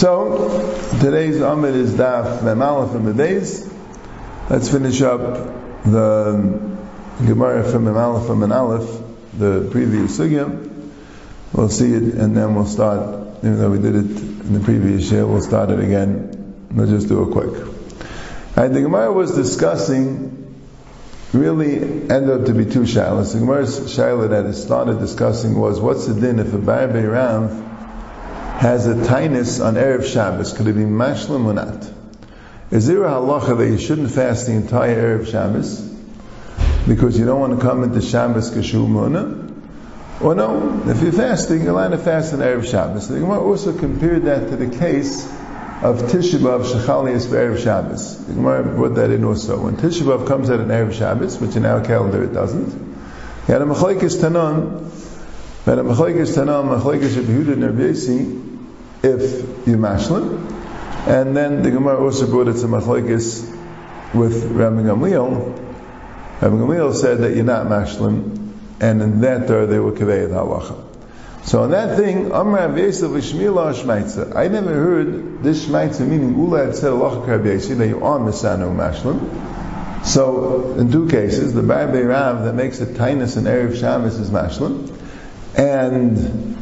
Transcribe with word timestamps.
So, 0.00 0.48
today's 0.98 1.42
Amid 1.42 1.74
is 1.74 1.92
Daf 1.92 2.42
Mem 2.42 2.62
Aleph 2.62 2.94
and 2.94 3.06
the 3.06 3.12
days. 3.12 3.70
Let's 4.48 4.70
finish 4.70 5.02
up 5.02 5.20
the 5.84 6.78
Gemara 7.18 7.70
from 7.70 7.84
Mem 7.84 7.98
Aleph 7.98 8.30
and 8.30 8.50
Aleph, 8.50 9.02
the 9.36 9.68
previous 9.70 10.18
Sugya. 10.18 10.48
We'll 11.52 11.68
see 11.68 11.92
it 11.92 12.14
and 12.14 12.34
then 12.34 12.54
we'll 12.54 12.64
start, 12.64 13.40
even 13.40 13.58
though 13.58 13.70
we 13.70 13.76
did 13.76 13.94
it 13.94 14.22
in 14.22 14.54
the 14.54 14.60
previous 14.60 15.12
year, 15.12 15.26
we'll 15.26 15.42
start 15.42 15.68
it 15.68 15.80
again. 15.80 16.68
We'll 16.70 16.86
just 16.86 17.08
do 17.08 17.28
it 17.28 17.32
quick. 17.32 17.52
Right, 18.56 18.68
the 18.68 18.80
Gemara 18.80 19.12
was 19.12 19.34
discussing, 19.34 20.62
really 21.34 21.76
ended 21.76 22.30
up 22.30 22.46
to 22.46 22.54
be 22.54 22.64
two 22.64 22.84
shilas. 22.84 23.34
The 23.34 23.40
Gemara's 23.40 23.78
shilah 23.80 24.30
that 24.30 24.46
it 24.46 24.54
started 24.54 24.98
discussing 24.98 25.60
was, 25.60 25.78
what's 25.78 26.06
the 26.06 26.18
din 26.18 26.38
if 26.38 26.54
a 26.54 26.58
Bar 26.58 26.86
Rav 26.88 27.69
has 28.60 28.86
a 28.86 28.92
tinus 28.92 29.58
on 29.64 29.72
Erev 29.72 30.04
Shabbos, 30.04 30.52
could 30.52 30.66
it 30.66 30.74
be 30.74 30.82
mashlim 30.82 31.46
or 31.46 31.54
not? 31.54 31.90
Is 32.70 32.86
there 32.86 33.04
a 33.04 33.08
halacha 33.12 33.56
that 33.56 33.66
you 33.66 33.78
shouldn't 33.78 34.10
fast 34.10 34.48
the 34.48 34.52
entire 34.52 35.18
Erev 35.18 35.30
Shabbos 35.30 35.80
because 36.86 37.18
you 37.18 37.24
don't 37.24 37.40
want 37.40 37.58
to 37.58 37.66
come 37.66 37.84
into 37.84 38.02
Shabbos 38.02 38.50
kashu 38.50 38.86
muna? 38.86 39.50
Or 40.20 40.34
no, 40.34 40.82
if 40.84 41.00
you're 41.00 41.10
fasting, 41.10 41.62
you're 41.62 41.70
allowed 41.70 41.92
to 41.92 41.96
fast 41.96 42.34
on 42.34 42.40
Erev 42.40 42.70
Shabbos. 42.70 43.08
The 43.08 43.20
Gemara 43.20 43.42
also 43.42 43.78
compared 43.78 44.24
that 44.24 44.50
to 44.50 44.56
the 44.56 44.78
case 44.78 45.24
of 45.82 45.96
Tisha 46.10 46.38
B'Av 46.38 46.66
Shechalias 46.66 47.28
Erev 47.28 47.64
Shabbos. 47.64 48.26
The 48.26 48.34
Gemara 48.34 48.62
brought 48.62 48.96
that 48.96 49.10
in 49.10 49.24
also. 49.24 49.58
When 49.58 49.78
Tisha 49.78 50.02
B'Av 50.02 50.26
comes 50.28 50.50
out 50.50 50.60
on 50.60 50.68
Erev 50.68 50.92
Shabbos, 50.92 51.38
which 51.38 51.56
in 51.56 51.64
our 51.64 51.82
calendar 51.82 52.22
it 52.24 52.34
doesn't, 52.34 52.74
you 52.74 53.54
had 53.54 53.62
a 53.62 53.64
Machlaikis 53.64 54.20
Tanan, 54.20 54.84
had 55.64 55.78
a 55.78 55.82
Machlaikis 55.82 56.36
Tanan, 56.36 56.78
Machlaikis 56.78 57.14
Yehuda 57.14 57.56
Nervesi, 57.56 58.39
if 59.02 59.66
you 59.66 59.76
mashlim. 59.76 60.46
And 61.06 61.36
then 61.36 61.62
the 61.62 61.70
Gemara 61.70 62.02
also 62.02 62.26
brought 62.26 62.48
it 62.48 62.60
to 62.60 62.66
Machlaikis 62.66 63.48
with 64.14 64.44
Rabbi 64.52 64.82
Gamliel. 64.82 65.56
Rabbi 66.42 66.56
Gamliel 66.56 66.94
said 66.94 67.18
that 67.18 67.34
you're 67.34 67.44
not 67.44 67.66
mashlim, 67.66 68.52
and 68.80 69.02
in 69.02 69.20
that 69.22 69.48
door 69.48 69.66
they 69.66 69.78
were 69.78 69.92
kaveh 69.92 70.28
halacha. 70.28 70.84
So 71.44 71.62
on 71.62 71.70
that 71.70 71.96
thing, 71.96 72.32
Amr 72.32 72.58
Rav 72.58 72.76
Yosef 72.76 73.10
Shmila. 73.10 74.36
I 74.36 74.48
never 74.48 74.74
heard 74.74 75.42
this 75.42 75.66
Shmaitza 75.66 76.06
meaning 76.06 76.36
Ula 76.38 76.66
had 76.66 76.76
said 76.76 76.92
halacha 76.92 77.44
Yosef 77.46 77.78
that 77.78 77.88
you 77.88 78.04
are 78.04 78.18
Misano 78.18 78.74
mashlim. 78.74 80.04
So 80.04 80.74
in 80.78 80.92
two 80.92 81.08
cases, 81.08 81.54
the 81.54 81.62
Bar 81.62 81.86
Rav 81.86 82.44
that 82.44 82.54
makes 82.54 82.80
a 82.80 82.86
tainus 82.86 83.38
in 83.38 83.44
Erev 83.44 83.78
Shabbos 83.80 84.18
is 84.18 84.30
mashlim, 84.30 84.94
and 85.56 86.59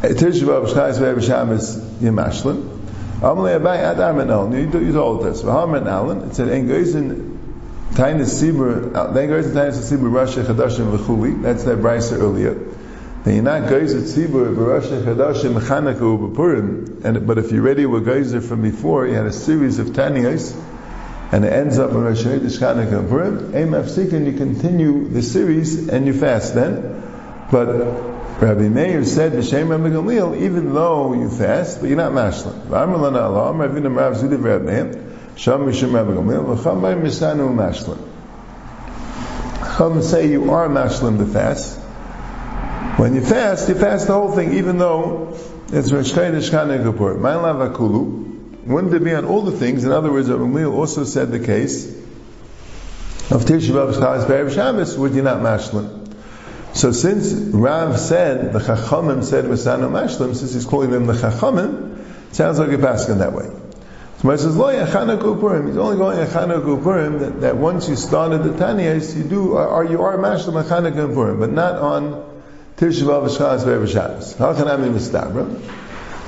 Tisha 0.00 0.44
B'Av 0.44 0.66
Shchais 0.68 0.98
B'Av 0.98 1.20
Shabbos 1.26 1.76
Yemashlim. 2.00 2.76
Amalei 3.20 3.58
Abai 3.58 3.78
Ad 3.78 3.98
Armen 3.98 4.30
Alon. 4.30 4.52
You 4.52 4.92
told 4.92 5.26
us. 5.26 5.42
V'Harmen 5.42 5.86
Alon. 5.86 6.28
It 6.28 6.34
said 6.36 6.48
En 6.48 6.68
Geizin 6.68 7.36
Tainus 7.92 8.30
Sibur. 8.40 8.92
Then 9.12 9.28
Geizin 9.28 9.52
Tainus 9.54 9.90
Sibur 9.90 10.10
Rasha 10.10 10.44
Chadashim 10.44 10.96
V'Chuli. 10.96 11.42
That's 11.42 11.64
that 11.64 11.78
brisa 11.78 12.20
earlier. 12.20 12.54
Then 13.24 13.34
you're 13.34 13.42
not 13.42 13.62
Geizin 13.62 14.02
Sibur 14.02 14.54
Rasha 14.54 15.02
Chadashim 15.02 15.58
Chanukah 15.60 16.32
U'B'Purim. 16.32 17.04
And 17.04 17.26
but 17.26 17.38
if 17.38 17.50
you 17.50 17.60
already 17.60 17.86
were 17.86 18.00
Geizer 18.00 18.40
from 18.40 18.62
before, 18.62 19.06
you 19.08 19.14
had 19.14 19.26
a 19.26 19.32
series 19.32 19.80
of 19.80 19.88
Taniyos. 19.88 20.54
And 21.30 21.44
it 21.44 21.52
ends 21.52 21.78
up 21.78 21.90
in 21.90 22.00
Rosh 22.00 22.22
Hashanah, 22.22 22.58
Chanukah, 22.58 22.98
and 23.00 23.08
Purim. 23.10 23.54
Aim 23.54 23.72
Afsikin, 23.72 24.24
you 24.24 24.38
continue 24.38 25.08
the 25.08 25.22
series 25.22 25.88
and 25.88 26.06
you 26.06 26.14
fast 26.14 26.54
then. 26.54 27.02
But 27.50 28.07
Rabbi 28.40 28.68
Meir 28.68 29.04
said, 29.04 29.32
"B'shem 29.32 29.68
Rabbi 29.68 29.88
Gamliel, 29.88 30.40
even 30.40 30.72
though 30.72 31.12
you 31.12 31.28
fast, 31.28 31.80
but 31.80 31.88
you're 31.88 31.96
not 31.96 32.12
mashlim." 32.12 32.54
Chum 39.76 40.02
say 40.02 40.28
you 40.28 40.52
are 40.52 40.68
mashlim 40.68 41.18
to 41.18 41.26
fast. 41.26 41.78
When 42.96 43.14
you 43.16 43.22
fast, 43.22 43.68
you 43.68 43.74
fast 43.74 44.06
the 44.06 44.12
whole 44.12 44.30
thing, 44.30 44.54
even 44.54 44.78
though 44.78 45.36
it's 45.72 45.90
Rosh 45.90 46.12
Chodesh 46.12 46.50
Chanukah 46.50 47.20
Mein 47.20 47.42
Lav 47.42 47.56
Akulu. 47.72 48.66
Wouldn't 48.66 48.94
it 48.94 49.02
be 49.02 49.14
on 49.14 49.24
all 49.24 49.42
the 49.42 49.50
things? 49.50 49.84
In 49.84 49.90
other 49.90 50.12
words, 50.12 50.30
Rabbi 50.30 50.44
Gamliel 50.44 50.72
also 50.72 51.02
said 51.02 51.32
the 51.32 51.40
case 51.40 51.88
of 53.32 53.44
Tisha 53.44 53.72
B'Av 53.72 53.94
Shabbos 53.94 54.54
Shabbos, 54.54 54.96
would 54.96 55.14
you 55.14 55.22
not 55.22 55.38
mashlim? 55.38 55.97
So 56.74 56.92
since 56.92 57.32
Rav 57.32 57.98
said, 57.98 58.52
the 58.52 58.60
Chachamim 58.60 59.24
said 59.24 59.46
Masano 59.46 59.90
Mashlim, 59.90 60.36
since 60.36 60.54
he's 60.54 60.64
calling 60.64 60.90
them 60.90 61.06
the 61.06 61.14
Chachamim, 61.14 61.96
sounds 62.32 62.58
like 62.58 62.70
a 62.70 62.78
basket 62.78 63.14
that 63.14 63.32
way. 63.32 63.46
So 64.18 64.28
Moshe 64.28 64.38
says, 64.38 64.56
Lo 64.56 64.66
Yachana 64.66 65.18
Purim. 65.40 65.68
He's 65.68 65.76
only 65.76 65.96
going 65.96 66.18
Yachana 66.18 66.82
Purim 66.82 67.18
that, 67.20 67.40
that 67.40 67.56
once 67.56 67.88
you 67.88 67.96
started 67.96 68.44
the 68.44 68.50
Taniyas, 68.50 69.16
you 69.16 69.24
do, 69.24 69.52
or 69.56 69.84
you 69.84 70.02
are 70.02 70.18
Mashlim 70.18 70.62
Yachana 70.62 71.14
Purim, 71.14 71.40
but 71.40 71.52
not 71.52 71.76
on 71.76 72.24
Tisha 72.76 73.02
B'Av 73.02 73.28
Shchaz 73.28 73.64
Ve'ev 73.64 73.88
Shabbos. 73.90 74.34
How 74.36 74.54
can 74.54 74.68
I 74.68 74.76
be 74.76 74.84
Mistabra? 74.84 75.46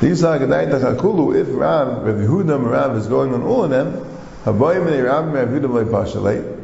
These 0.01 0.25
are 0.25 0.39
Gedai 0.39 0.71
Tachakulu, 0.71 1.35
if 1.41 1.49
Rav, 1.51 2.05
Rav 2.05 2.17
Yehuda 2.17 2.71
Rav 2.71 2.97
is 2.97 3.07
going 3.07 3.35
on 3.35 3.43
all 3.43 3.65
of 3.65 3.71
them, 3.71 3.95
Rav 4.47 4.61
Rav 4.61 5.35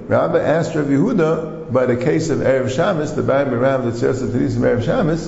Rabbi 0.09 0.39
asked 0.39 0.75
Rav 0.75 0.87
Yehuda, 0.87 1.56
by 1.73 1.87
the 1.87 1.97
case 1.97 2.31
of 2.31 2.39
Erev 2.39 2.75
Shabbos, 2.75 3.15
the 3.15 3.23
Bab 3.23 3.53
Rav 3.53 3.85
that 3.85 3.97
says 3.97 4.21
the 4.21 4.27
Tadis 4.27 4.57
of 4.57 4.63
Erev 4.63 4.85
Shabbos, 4.85 5.27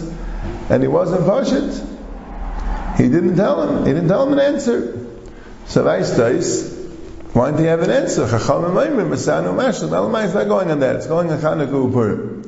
and 0.70 0.82
he 0.82 0.88
wasn't 0.88 1.22
Pashit. 1.22 1.96
He 2.96 3.08
didn't 3.08 3.36
tell 3.36 3.62
him. 3.62 3.86
He 3.86 3.92
didn't 3.92 4.08
tell 4.08 4.26
him 4.26 4.32
an 4.32 4.40
answer. 4.40 5.06
So 5.66 5.84
Vaistais, 5.84 6.74
why 7.32 7.50
didn't 7.50 7.60
he 7.60 7.66
have 7.66 7.82
an 7.82 7.90
answer? 7.90 8.28
Chacham 8.28 8.72
Maimim, 8.74 9.08
Masanu 9.08 9.54
Mashal. 9.54 9.90
Elamai 9.90 10.24
is 10.24 10.34
not 10.34 10.48
going 10.48 10.70
on 10.70 10.80
that. 10.80 10.96
It's 10.96 11.06
going 11.06 11.30
on 11.30 11.38
Chanukah 11.38 11.92
Upurim. 11.92 12.42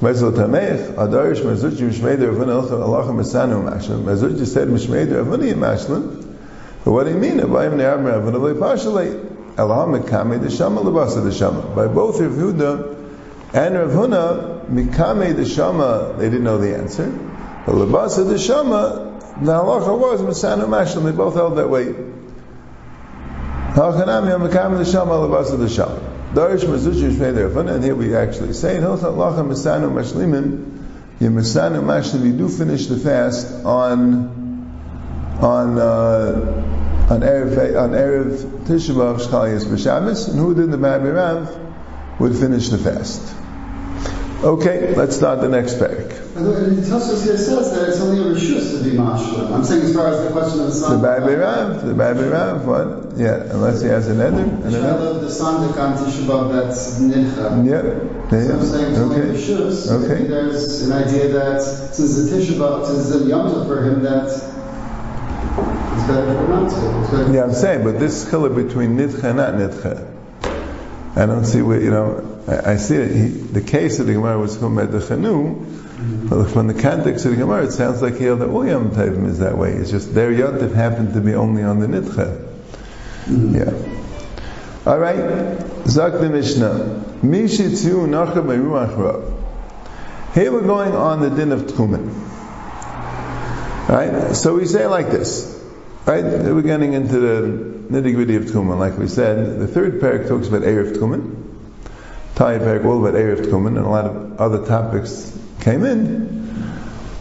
Mezul 0.00 0.32
Tameich, 0.32 0.94
Adarish 0.94 1.40
Mezuchi 1.40 1.90
Mishmeder 1.90 2.32
Avuna 2.34 2.62
Allah 2.70 3.04
Masanu 3.12 3.62
Mashal. 3.62 4.02
Mezuchi 4.02 4.46
said 4.46 4.68
Mishmeder 4.68 5.24
Avuna 5.24 5.52
Mashal. 5.52 6.26
But 6.84 6.92
what 6.92 7.04
do 7.04 7.10
you 7.10 7.18
mean? 7.18 7.38
Abayim 7.38 7.74
Ne'am 7.74 8.04
Avuna 8.04 8.54
Pashalei. 8.58 9.58
Elohim 9.58 10.00
Mekame 10.00 10.38
Deshama 10.38 10.82
Labasa 10.82 11.20
Deshama. 11.22 11.74
By 11.76 11.88
both 11.88 12.18
Rav 12.20 12.32
Yehuda 12.32 12.99
and 13.52 13.74
Rav 13.74 13.90
Huna, 13.90 14.66
Mikame 14.66 15.34
the 15.34 15.44
Shama, 15.44 16.14
they 16.16 16.26
didn't 16.26 16.44
know 16.44 16.58
the 16.58 16.76
answer. 16.76 17.10
But 17.66 17.74
Labasa 17.74 18.26
the 18.26 18.38
Shama, 18.38 19.18
the 19.40 19.52
halacha 19.52 19.98
was 19.98 20.22
Masanu 20.22 20.66
Mashlim, 20.66 21.04
they 21.04 21.12
both 21.12 21.34
held 21.34 21.58
that 21.58 21.68
way. 21.68 21.86
Halchanami 23.74 24.48
Mikame 24.48 24.78
the 24.78 24.84
Shama, 24.84 25.12
Labasa 25.14 25.58
the 25.58 25.68
Shama. 25.68 25.98
Darish 26.32 26.60
Mazuchi 26.60 27.10
Shmei 27.10 27.34
the 27.34 27.48
Rav 27.48 27.64
Huna, 27.64 27.74
and 27.74 27.84
here 27.84 27.96
we 27.96 28.14
actually 28.14 28.52
say, 28.52 28.76
in 28.76 28.84
Hilchot 28.84 29.16
Lacha 29.16 29.44
Masanu 29.44 29.90
Mashlimin, 29.90 30.86
you 31.18 31.30
Masanu 31.30 31.82
Mashlim, 31.82 32.24
you 32.24 32.32
do 32.32 32.48
finish 32.48 32.86
the 32.86 32.98
fast 32.98 33.64
on, 33.64 34.28
on, 35.40 35.76
uh, 35.76 37.08
on 37.10 37.20
Erev, 37.20 37.82
on 37.82 37.90
Erev 37.90 38.64
Tisha 38.66 38.94
B'Av 38.94 39.16
B'Shabbos, 39.18 40.28
and 40.28 40.38
who 40.38 40.54
did 40.54 40.70
the 40.70 40.78
Rabbi 40.78 41.08
Rav? 41.08 41.66
would 42.20 42.36
finish 42.36 42.68
the 42.68 42.78
fast. 42.78 43.34
Okay, 44.42 44.94
let's 44.94 45.16
start 45.16 45.42
the 45.42 45.48
next 45.50 45.74
parak. 45.74 46.08
The 46.32 46.80
Tosfos 46.80 47.24
here 47.24 47.36
says 47.36 47.72
that 47.72 47.90
it's 47.90 48.00
only 48.00 48.22
a 48.22 48.34
rishus 48.34 48.72
to 48.72 48.82
be 48.82 48.96
mashlim. 48.96 49.52
I'm 49.52 49.62
saying 49.62 49.82
as 49.82 49.94
far 49.94 50.08
as 50.08 50.24
the 50.24 50.32
question 50.32 50.60
of 50.60 50.66
the 50.68 50.72
son. 50.72 50.96
The 50.96 51.06
Babi 51.06 51.34
Rav, 51.34 51.84
the 51.84 51.92
Babi 51.92 52.22
Rav, 52.22 52.64
what? 52.64 53.18
Yeah, 53.18 53.52
unless 53.52 53.82
he 53.82 53.88
has 53.88 54.08
an 54.08 54.18
eder. 54.18 54.46
The 54.62 54.80
child 54.80 55.16
of 55.16 55.20
the 55.20 55.30
son 55.30 55.56
on 55.56 56.52
that's 56.52 57.00
nidcha. 57.00 57.66
Yeah. 57.68 57.82
yeah. 58.32 58.46
So 58.46 58.54
I'm 58.54 58.64
saying 58.64 58.92
it's 58.92 58.98
okay. 58.98 59.20
only 59.20 59.36
rishus. 59.36 59.90
Okay. 59.90 60.14
Maybe 60.14 60.28
there's 60.28 60.88
an 60.88 60.92
idea 60.92 61.28
that 61.28 61.60
since 61.60 62.16
the 62.16 62.34
Tisha 62.34 62.86
since 62.86 63.10
the 63.10 63.26
Yom 63.28 63.66
for 63.66 63.84
him, 63.84 64.02
that 64.04 64.24
it's 64.24 66.06
better 66.08 66.34
for 66.34 66.48
not 66.48 66.70
to. 66.70 67.00
It's 67.00 67.10
better 67.10 67.32
Yeah, 67.34 67.42
I'm 67.42 67.52
saying, 67.52 67.84
but 67.84 68.00
this 68.00 68.24
chiluk 68.24 68.56
between 68.56 68.96
nidcha 68.96 69.22
and 69.22 69.36
not 69.36 69.52
nidcha. 69.52 70.06
I 71.14 71.26
don't 71.26 71.44
see 71.44 71.60
where, 71.60 71.80
you 71.80 71.90
know, 71.90 72.29
I, 72.48 72.72
I 72.72 72.76
see 72.76 72.96
it. 72.96 73.14
He, 73.14 73.28
the 73.28 73.60
case 73.60 73.98
of 73.98 74.06
the 74.06 74.14
Gemara 74.14 74.38
was 74.38 74.56
from 74.56 74.76
the 74.76 74.82
Chanu, 74.82 76.28
but 76.28 76.50
from 76.50 76.66
the 76.66 76.74
context 76.74 77.24
of 77.24 77.32
the 77.32 77.36
Gemara, 77.36 77.64
it 77.64 77.72
sounds 77.72 78.02
like 78.02 78.16
here 78.16 78.36
the 78.36 78.46
Uyam 78.46 78.90
Tavim 78.90 79.26
is 79.26 79.40
that 79.40 79.58
way. 79.58 79.72
It's 79.72 79.90
just 79.90 80.14
their 80.14 80.30
Yontif 80.30 80.74
happened 80.74 81.14
to 81.14 81.20
be 81.20 81.34
only 81.34 81.62
on 81.62 81.80
the 81.80 81.86
Nidcha. 81.86 82.48
Mm-hmm. 83.26 83.54
Yeah. 83.54 84.90
All 84.90 84.98
right. 84.98 85.86
Zak 85.86 86.12
the 86.14 86.30
Mishnah. 86.30 87.04
Mishitzu 87.22 88.06
Nacha 88.08 88.42
Beruach 88.42 88.96
Rav. 88.96 90.34
Here 90.34 90.50
we're 90.52 90.62
going 90.62 90.94
on 90.94 91.20
the 91.20 91.28
din 91.28 91.52
of 91.52 91.62
Tchumen. 91.62 92.28
Right? 93.88 94.34
So 94.34 94.54
we 94.54 94.64
say 94.64 94.86
like 94.86 95.10
this. 95.10 95.60
Right? 96.06 96.24
We're 96.24 96.62
getting 96.62 96.94
into 96.94 97.18
the 97.18 97.42
nitty 97.90 98.14
gritty 98.14 98.36
of 98.36 98.44
Tchumen. 98.44 98.78
Like 98.78 98.96
we 98.96 99.08
said, 99.08 99.58
the 99.58 99.66
third 99.66 100.00
parak 100.00 100.28
talks 100.28 100.48
about 100.48 100.62
Erev 100.62 100.96
Tchumen. 100.96 101.49
Taya 102.40 102.58
parak 102.58 102.86
all 102.86 103.06
about 103.06 103.20
Erev 103.20 103.44
Tchumen, 103.44 103.76
and 103.76 103.84
a 103.84 103.88
lot 103.90 104.06
of 104.06 104.40
other 104.40 104.64
topics 104.64 105.38
came 105.60 105.84
in 105.84 106.72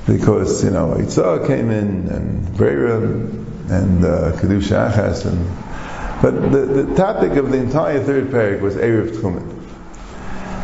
because, 0.07 0.63
you 0.63 0.69
know, 0.69 0.95
Yitzhak 0.97 1.45
came 1.45 1.69
in, 1.71 2.07
and 2.07 2.55
Brera, 2.55 2.99
and 2.99 4.05
uh, 4.05 4.31
Kedusha 4.37 4.89
Achas. 4.89 5.25
And, 5.25 6.21
but 6.21 6.51
the, 6.53 6.83
the 6.83 6.95
topic 6.95 7.33
of 7.33 7.51
the 7.51 7.57
entire 7.57 8.01
third 8.01 8.29
parak 8.29 8.61
was 8.61 8.77
Erev 8.77 9.09
Tchumen. 9.09 9.45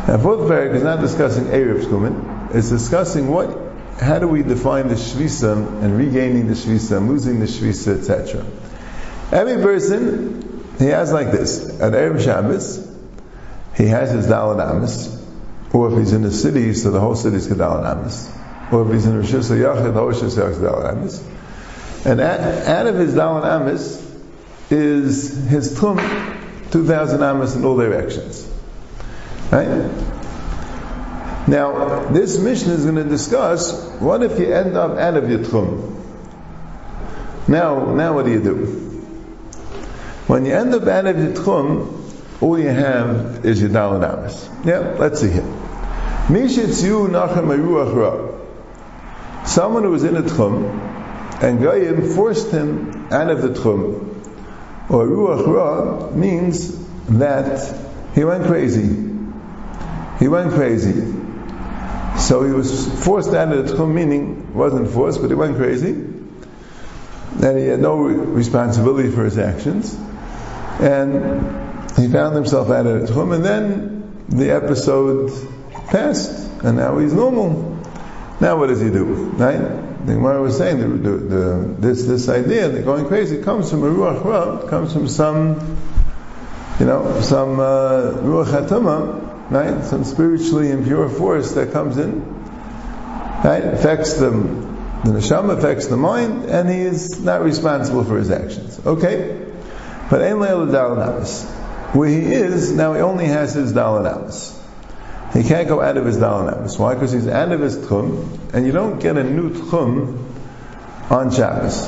Now, 0.08 0.16
fourth 0.16 0.48
parak 0.48 0.74
is 0.74 0.82
not 0.82 1.00
discussing 1.00 1.44
Erev 1.44 1.84
Tchumen. 1.84 2.54
It's 2.54 2.70
discussing 2.70 3.28
what, 3.28 3.54
how 4.00 4.20
do 4.20 4.26
we 4.26 4.42
define 4.42 4.88
the 4.88 4.94
Shvisa 4.94 5.82
and 5.82 5.98
regaining 5.98 6.46
the 6.46 6.54
Shvisa, 6.54 7.06
losing 7.06 7.40
the 7.40 7.46
Shvisa, 7.46 7.98
etc. 7.98 8.42
Every 9.32 9.62
person, 9.62 10.74
he 10.78 10.86
has 10.86 11.12
like 11.12 11.30
this. 11.30 11.78
At 11.78 11.92
Erev 11.92 12.24
Shabbos, 12.24 12.85
he 13.76 13.86
has 13.86 14.10
his 14.10 14.26
Dalit 14.26 14.60
Amis, 14.60 15.22
or 15.72 15.92
if 15.92 15.98
he's 15.98 16.12
in 16.12 16.24
a 16.24 16.30
city, 16.30 16.72
so 16.72 16.90
the 16.90 17.00
whole 17.00 17.14
city 17.14 17.36
is 17.36 17.48
Dalit 17.48 17.84
Amis. 17.84 18.32
Or 18.72 18.86
if 18.86 18.92
he's 18.92 19.06
in 19.06 19.16
Rosh 19.16 19.32
Hashanah, 19.32 19.84
the 19.84 19.92
whole 19.92 20.06
Rosh 20.08 20.22
Hashanah 20.22 20.50
is 20.50 20.58
Dalit 20.58 20.90
Amis. 20.92 21.26
And 22.06 22.20
out 22.20 22.86
of 22.86 22.94
his 22.96 23.14
Dalit 23.14 23.44
Amis 23.44 24.02
is 24.70 25.46
his 25.46 25.78
Tum, 25.78 25.98
2,000 26.70 27.22
Amis 27.22 27.54
in 27.54 27.64
all 27.64 27.76
directions. 27.76 28.50
Right? 29.52 29.90
Now, 31.48 32.08
this 32.08 32.38
mission 32.38 32.70
is 32.70 32.84
going 32.84 32.96
to 32.96 33.04
discuss 33.04 33.72
what 34.00 34.22
if 34.22 34.38
you 34.40 34.52
end 34.52 34.76
up 34.76 34.98
out 34.98 35.16
of 35.16 35.30
your 35.30 35.40
Tchum? 35.40 35.92
Now, 37.46 37.94
now 37.94 38.14
what 38.14 38.24
do 38.24 38.32
you 38.32 38.42
do? 38.42 38.54
When 40.26 40.44
you 40.44 40.54
end 40.54 40.74
up 40.74 40.88
out 40.88 41.06
of 41.06 41.18
your 41.18 41.32
Tchum, 41.34 42.05
all 42.40 42.58
you 42.58 42.68
have 42.68 43.44
is 43.44 43.60
your 43.60 43.70
Dalit 43.70 44.04
Amis. 44.04 44.48
Yeah, 44.64 44.96
let's 44.98 45.20
see 45.20 45.30
here. 45.30 45.42
Mishitzu 46.28 47.08
Nachem 47.08 47.48
Ra. 47.94 49.46
Someone 49.46 49.84
who 49.84 49.90
was 49.90 50.04
in 50.04 50.16
a 50.16 50.22
Tchum, 50.22 51.42
and 51.42 51.60
Goyim 51.60 52.14
forced 52.14 52.50
him 52.50 53.08
out 53.12 53.30
of 53.30 53.42
the 53.42 53.48
Tchum. 53.50 54.02
Or 54.90 55.06
Ruach 55.06 55.46
Ra 55.46 56.10
means 56.10 56.76
that 57.06 57.76
he 58.14 58.24
went 58.24 58.46
crazy. 58.46 58.88
He 60.18 60.28
went 60.28 60.52
crazy. 60.52 61.14
So 62.18 62.44
he 62.44 62.52
was 62.52 63.04
forced 63.04 63.32
out 63.34 63.52
of 63.52 63.68
the 63.68 63.74
Tchum, 63.74 63.94
meaning 63.94 64.52
wasn't 64.52 64.90
forced, 64.90 65.20
but 65.20 65.28
he 65.28 65.34
went 65.34 65.56
crazy. 65.56 65.90
And 65.90 67.58
he 67.58 67.66
had 67.66 67.80
no 67.80 67.96
responsibility 67.96 69.10
for 69.10 69.24
his 69.24 69.38
actions. 69.38 69.94
And 70.80 71.65
he 71.96 72.08
found 72.08 72.34
himself 72.34 72.70
out 72.70 72.86
of 72.86 73.08
home, 73.08 73.32
and 73.32 73.44
then 73.44 74.24
the 74.28 74.50
episode 74.50 75.30
passed, 75.86 76.50
and 76.62 76.76
now 76.76 76.98
he's 76.98 77.12
normal. 77.12 77.76
Now 78.40 78.58
what 78.58 78.66
does 78.66 78.80
he 78.80 78.90
do? 78.90 79.04
Right? 79.04 79.58
The 80.06 80.14
Gemara 80.14 80.42
was 80.42 80.56
saying 80.58 80.78
the, 80.78 80.88
the, 80.88 81.16
the, 81.16 81.76
this 81.78 82.04
this 82.04 82.28
idea 82.28 82.68
that 82.68 82.84
going 82.84 83.06
crazy 83.06 83.42
comes 83.42 83.70
from 83.70 83.82
a 83.82 83.86
ruach 83.86 84.24
ra, 84.24 84.68
comes 84.68 84.92
from 84.92 85.08
some, 85.08 85.78
you 86.78 86.86
know, 86.86 87.20
some 87.22 87.58
uh, 87.58 88.12
ruach 88.22 88.46
hatama, 88.46 89.50
right? 89.50 89.84
Some 89.84 90.04
spiritually 90.04 90.70
impure 90.70 91.08
force 91.08 91.52
that 91.52 91.72
comes 91.72 91.96
in, 91.96 92.24
right? 93.42 93.64
Affects 93.64 94.14
the 94.14 94.30
the 94.30 95.12
neshama, 95.12 95.58
affects 95.58 95.86
the 95.86 95.96
mind, 95.96 96.44
and 96.44 96.68
he 96.68 96.80
is 96.80 97.20
not 97.20 97.42
responsible 97.42 98.04
for 98.04 98.18
his 98.18 98.30
actions. 98.30 98.78
Okay, 98.84 99.46
but 100.10 100.20
ein 100.20 100.36
leil 100.36 100.70
where 101.92 102.08
he 102.08 102.18
is, 102.18 102.72
now 102.72 102.94
he 102.94 103.00
only 103.00 103.26
has 103.26 103.54
his 103.54 103.72
Dalit 103.72 104.54
He 105.32 105.42
can't 105.42 105.68
go 105.68 105.80
out 105.80 105.96
of 105.96 106.04
his 106.04 106.16
Dalit 106.16 106.78
Why? 106.78 106.94
Because 106.94 107.12
he's 107.12 107.28
out 107.28 107.52
of 107.52 107.60
his 107.60 107.76
Tchum, 107.76 108.54
and 108.54 108.66
you 108.66 108.72
don't 108.72 108.98
get 108.98 109.16
a 109.16 109.24
new 109.24 109.50
Tchum 109.50 110.18
on 111.10 111.30
Shabbos. 111.30 111.86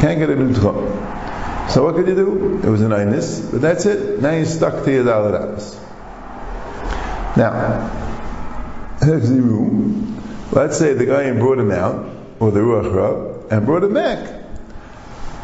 Can't 0.00 0.18
get 0.18 0.30
a 0.30 0.36
new 0.36 0.52
Tchum. 0.52 1.70
So 1.70 1.84
what 1.84 1.94
could 1.94 2.08
you 2.08 2.14
do? 2.14 2.60
It 2.62 2.68
was 2.68 2.82
an 2.82 2.90
Einis, 2.90 3.50
but 3.50 3.60
that's 3.60 3.86
it. 3.86 4.20
Now 4.20 4.32
you're 4.32 4.44
stuck 4.44 4.84
to 4.84 4.92
your 4.92 5.04
Dalit 5.04 5.78
Now, 7.36 7.90
let's 10.52 10.78
say 10.78 10.92
the 10.92 11.06
guy 11.06 11.32
brought 11.32 11.58
him 11.58 11.70
out, 11.70 12.04
or 12.40 12.50
the 12.50 12.60
Ruach 12.60 12.92
Ra, 12.94 13.56
and 13.56 13.64
brought 13.64 13.84
him 13.84 13.94
back. 13.94 14.40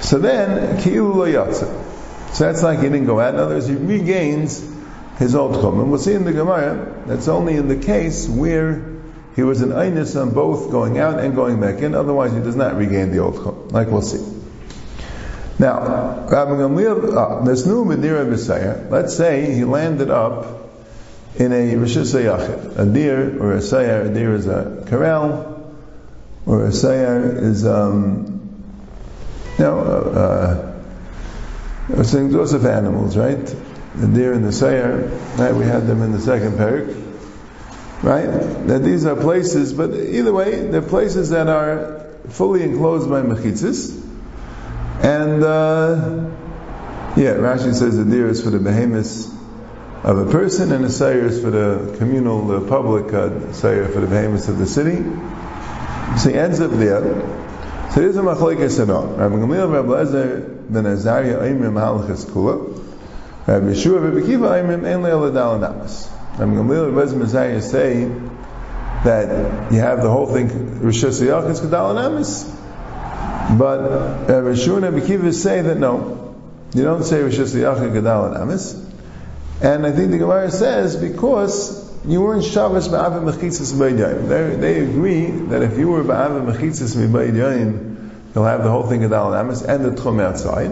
So 0.00 0.18
then, 0.18 0.78
Ki'ilu 0.82 1.14
lo. 1.14 1.87
So 2.38 2.44
that's 2.44 2.62
like 2.62 2.78
he 2.78 2.84
didn't 2.84 3.06
go 3.06 3.18
out. 3.18 3.34
In 3.34 3.40
other 3.40 3.56
words, 3.56 3.66
he 3.66 3.74
regains 3.74 4.64
his 5.18 5.34
old 5.34 5.60
chum. 5.60 5.80
And 5.80 5.90
we'll 5.90 5.98
see 5.98 6.12
in 6.12 6.22
the 6.22 6.32
Gemara, 6.32 7.02
that's 7.04 7.26
only 7.26 7.56
in 7.56 7.66
the 7.66 7.78
case 7.78 8.28
where 8.28 8.94
he 9.34 9.42
was 9.42 9.60
an 9.60 9.70
einus 9.70 10.14
on 10.14 10.30
both 10.30 10.70
going 10.70 11.00
out 11.00 11.18
and 11.18 11.34
going 11.34 11.60
back 11.60 11.82
in. 11.82 11.96
Otherwise, 11.96 12.32
he 12.32 12.38
does 12.38 12.54
not 12.54 12.76
regain 12.76 13.10
the 13.10 13.18
old 13.18 13.42
chum, 13.42 13.70
like 13.70 13.88
we'll 13.88 14.02
see. 14.02 14.24
Now, 15.58 16.28
Rabbi 16.30 16.52
Gamliel, 16.52 17.40
uh, 17.40 17.44
this 17.44 17.66
new 17.66 17.84
Medira 17.84 18.88
let's 18.88 19.16
say 19.16 19.52
he 19.52 19.64
landed 19.64 20.08
up 20.08 20.70
in 21.34 21.52
a 21.52 21.74
Rishis 21.74 22.14
A 22.14 22.86
deer 22.86 23.42
or 23.42 23.54
a 23.54 23.60
sayer, 23.60 24.02
a 24.02 24.14
deer 24.14 24.36
is 24.36 24.46
a 24.46 24.84
corral, 24.86 25.76
or 26.46 26.66
a 26.66 26.72
sayer 26.72 27.36
is, 27.36 27.66
um, 27.66 28.48
you 29.58 29.64
know, 29.64 29.80
uh, 29.80 30.67
saying 32.02 32.30
those 32.30 32.52
of 32.52 32.66
animals, 32.66 33.16
right? 33.16 33.44
The 33.96 34.06
deer 34.06 34.32
and 34.32 34.44
the 34.44 34.52
sayer, 34.52 35.08
right? 35.36 35.54
We 35.54 35.64
had 35.64 35.86
them 35.86 36.02
in 36.02 36.12
the 36.12 36.20
second 36.20 36.52
parak, 36.52 36.94
right? 38.02 38.26
That 38.68 38.82
these 38.82 39.06
are 39.06 39.16
places, 39.16 39.72
but 39.72 39.94
either 39.94 40.32
way, 40.32 40.66
they're 40.66 40.82
places 40.82 41.30
that 41.30 41.48
are 41.48 42.06
fully 42.28 42.62
enclosed 42.62 43.08
by 43.08 43.22
mechitzis. 43.22 44.04
And, 45.02 45.42
uh, 45.42 46.30
yeah, 47.16 47.34
Rashi 47.34 47.74
says 47.74 47.96
the 47.96 48.04
deer 48.04 48.28
is 48.28 48.42
for 48.42 48.50
the 48.50 48.58
behemoths 48.58 49.28
of 50.04 50.18
a 50.18 50.30
person, 50.30 50.72
and 50.72 50.84
the 50.84 50.90
sayer 50.90 51.26
is 51.26 51.40
for 51.40 51.50
the 51.50 51.96
communal, 51.98 52.46
the 52.46 52.68
public 52.68 53.12
uh, 53.12 53.52
sayer 53.52 53.88
for 53.88 54.00
the 54.00 54.06
behemoths 54.06 54.48
of 54.48 54.58
the 54.58 54.66
city. 54.66 55.02
So 56.18 56.30
he 56.30 56.36
ends 56.36 56.60
up 56.60 56.70
there. 56.72 57.47
So 57.90 58.00
there's 58.02 58.16
a 58.18 58.20
machlekes 58.20 58.86
all. 58.94 59.06
Rabbi 59.06 59.36
Gamliel, 59.36 59.72
Rabbi 59.72 59.88
Lezer, 59.88 60.70
ben 60.70 60.84
Azariah 60.84 61.38
Aimrim 61.38 61.72
Halachas 61.72 62.26
Kula. 62.26 62.76
Rabbi 63.46 63.66
Yeshua, 63.68 64.12
Rabbi 64.12 64.26
Kiva 64.26 64.48
Aimrim 64.48 64.84
Ein 64.84 65.02
Le'el 65.02 65.32
Adal 65.32 65.58
Anamas. 65.58 66.10
Rabbi 66.38 66.52
Gamliel, 66.52 66.94
Rabbi 66.94 67.22
Azariah 67.22 67.62
say 67.62 68.04
that 69.04 69.72
you 69.72 69.80
have 69.80 70.02
the 70.02 70.10
whole 70.10 70.26
thing, 70.26 70.82
Rosh 70.82 71.02
Hashanah 71.02 71.50
is 71.50 71.60
Kedal 71.60 71.94
Anamas. 71.94 72.54
But 73.58 74.28
Rabbi 74.28 74.48
Yeshua 74.48 74.76
and 74.76 74.94
Rabbi 74.94 75.06
Kiva 75.06 75.32
say 75.32 75.62
that 75.62 75.78
no, 75.78 76.36
you 76.74 76.84
don't 76.84 77.04
say 77.04 77.22
Rosh 77.22 77.38
Hashanah 77.38 77.90
Kedal 77.90 78.34
Anamas. 78.34 78.84
And 79.62 79.86
I 79.86 79.92
think 79.92 80.10
the 80.10 80.18
Gemara 80.18 80.50
says 80.50 80.94
because 80.94 81.87
you 82.06 82.20
were 82.20 82.34
in 82.36 82.42
Shabbos 82.42 82.88
ba'ava 82.88 83.22
mechitzas 83.22 83.72
b'aydaim. 83.74 84.60
They 84.60 84.80
agree 84.80 85.26
that 85.48 85.62
if 85.62 85.78
you 85.78 85.88
were 85.88 86.04
ba'ava 86.04 86.52
mechitzas 86.52 86.96
b'aydaim, 86.96 87.88
You'll 88.34 88.44
have 88.44 88.62
the 88.62 88.70
whole 88.70 88.86
thing 88.86 89.02
of 89.04 89.10
Dal 89.10 89.34
Amis 89.34 89.62
and 89.62 89.84
the 89.84 89.90
Tchum 89.90 90.22
outside. 90.22 90.70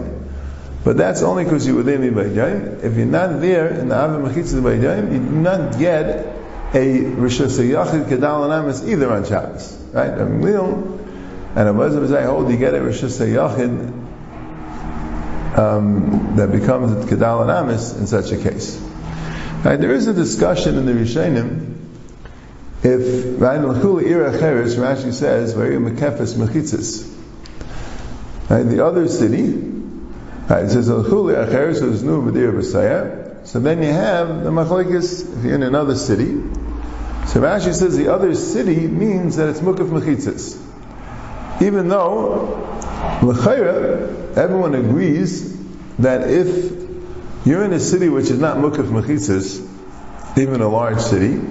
But 0.83 0.95
that's 0.95 1.21
only 1.21 1.43
because 1.43 1.65
you 1.67 1.75
were 1.75 1.83
there 1.83 1.97
Bayjayim. 1.97 2.83
If 2.83 2.95
you're 2.95 3.05
not 3.05 3.41
there 3.41 3.67
in 3.67 3.89
the 3.89 3.95
Avim 3.95 4.25
Mechitza 4.25 4.61
Bayjayim, 4.61 5.11
you 5.11 5.19
do 5.19 5.25
not 5.25 5.77
get 5.77 6.35
a 6.73 7.01
Rosh 7.01 7.41
Yachid 7.41 8.07
Kedal 8.07 8.49
Amis 8.53 8.87
either 8.87 9.11
on 9.11 9.25
Shabbos. 9.25 9.73
Right? 9.91 10.11
I 10.11 10.23
mean, 10.23 10.39
we 10.39 10.51
don't, 10.51 10.99
hold, 11.55 12.51
you 12.51 12.57
get 12.57 12.73
a 12.75 12.81
Rosh 12.81 13.01
Yachid 13.01 13.91
um, 15.57 16.35
that 16.37 16.51
becomes 16.51 17.03
a 17.03 17.07
Kedal 17.07 17.49
Amis 17.49 17.97
in 17.97 18.07
such 18.07 18.31
a 18.31 18.37
case. 18.37 18.86
Right? 19.67 19.77
There 19.77 19.91
is 19.91 20.07
a 20.07 20.13
discussion 20.13 20.77
in 20.77 20.85
the 20.85 20.93
Rishonim 20.93 21.75
if 22.83 23.37
Cheres, 23.37 24.77
Rashi 24.77 25.11
says, 25.11 25.55
mekefes 25.55 26.35
mechitzas. 26.35 27.13
Right? 28.49 28.63
The 28.63 28.85
other 28.85 29.09
city, 29.09 29.51
right, 30.47 30.63
it 30.63 30.69
says 30.69 30.89
Al-Chuli 30.89 31.45
Acher, 31.45 31.75
so 31.75 31.87
there's 31.87 32.01
no 32.01 32.21
Madir 32.21 32.53
B'Sayah. 32.53 33.45
So 33.45 33.59
then 33.59 33.83
you 33.83 33.91
have 33.91 34.45
the 34.45 34.51
Machlekes, 34.51 35.43
in 35.43 35.61
another 35.63 35.95
city. 35.97 36.27
So 37.27 37.41
Rashi 37.41 37.73
says 37.73 37.97
the 37.97 38.07
other 38.07 38.35
city 38.35 38.87
means 38.87 39.35
that 39.35 39.49
it's 39.49 39.59
Mukaf 39.59 39.89
Mechitzis. 39.89 40.61
Even 41.61 41.89
though, 41.89 42.55
L'chaira, 43.21 44.37
everyone 44.37 44.75
agrees 44.75 45.57
that 45.97 46.29
if 46.29 46.86
you're 47.47 47.63
in 47.63 47.71
a 47.71 47.79
city 47.79 48.09
which 48.09 48.29
is 48.29 48.39
not 48.39 48.57
Mukaf 48.57 48.89
Mechitzis, 48.89 50.37
even 50.37 50.59
a 50.61 50.67
large 50.67 50.99
city, 50.99 51.41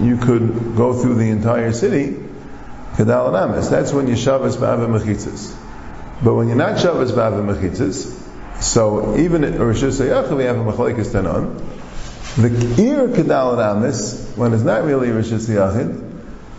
you 0.00 0.16
could 0.18 0.76
go 0.76 0.92
through 0.92 1.14
the 1.14 1.30
entire 1.30 1.72
city, 1.72 2.16
Kedal 2.96 3.30
Anamis. 3.30 3.70
That's 3.70 3.92
when 3.92 4.08
you 4.08 4.16
Shabbos 4.16 4.58
Ba'ava 4.58 4.86
Mechitzis. 4.86 5.56
But 6.22 6.34
when 6.34 6.48
you're 6.48 6.56
not 6.56 6.78
Shabbos 6.78 7.12
Ba'ava 7.12 7.42
Mechitzis, 7.54 8.62
so 8.62 9.16
even 9.16 9.42
at 9.44 9.58
Rosh 9.58 9.82
Hashanah 9.82 10.36
we 10.36 10.44
have 10.44 10.58
a 10.58 10.64
Machlekes 10.64 11.12
Tanon, 11.12 11.58
the 12.36 12.82
ear 12.82 13.08
Kedal 13.08 13.58
Amis, 13.58 14.32
when 14.36 14.52
it's 14.52 14.62
not 14.62 14.84
really 14.84 15.10
Rosh 15.10 15.30
Hashanah, 15.30 16.04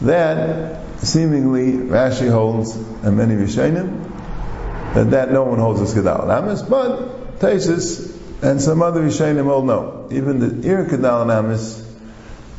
that 0.02 0.82
seemingly 1.00 1.74
Rashi 1.74 2.32
holds, 2.32 2.76
and 2.76 3.16
many 3.16 3.36
Rishonim, 3.36 4.94
that, 4.96 5.12
that 5.12 5.32
no 5.32 5.44
one 5.44 5.60
holds 5.60 5.82
as 5.82 5.94
Kedal 5.94 6.30
Amis, 6.30 6.64
but 6.64 7.40
Taisus 7.40 8.19
and 8.42 8.62
some 8.62 8.82
other 8.82 9.02
Rishonim 9.02 9.48
all 9.48 9.64
know. 9.64 10.08
Even 10.12 10.40
the 10.40 10.68
Ir 10.68 10.86
Kedal 10.86 11.28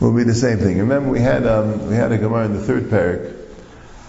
will 0.01 0.15
be 0.15 0.25
the 0.25 0.35
same 0.35 0.59
thing. 0.59 0.79
Remember, 0.79 1.11
we 1.11 1.21
had 1.21 1.47
um, 1.47 1.89
we 1.89 1.95
had 1.95 2.13
a 2.13 2.19
Gemara 2.19 2.47
in 2.47 2.55
the 2.55 2.61
third 2.61 2.85
parak. 2.85 3.37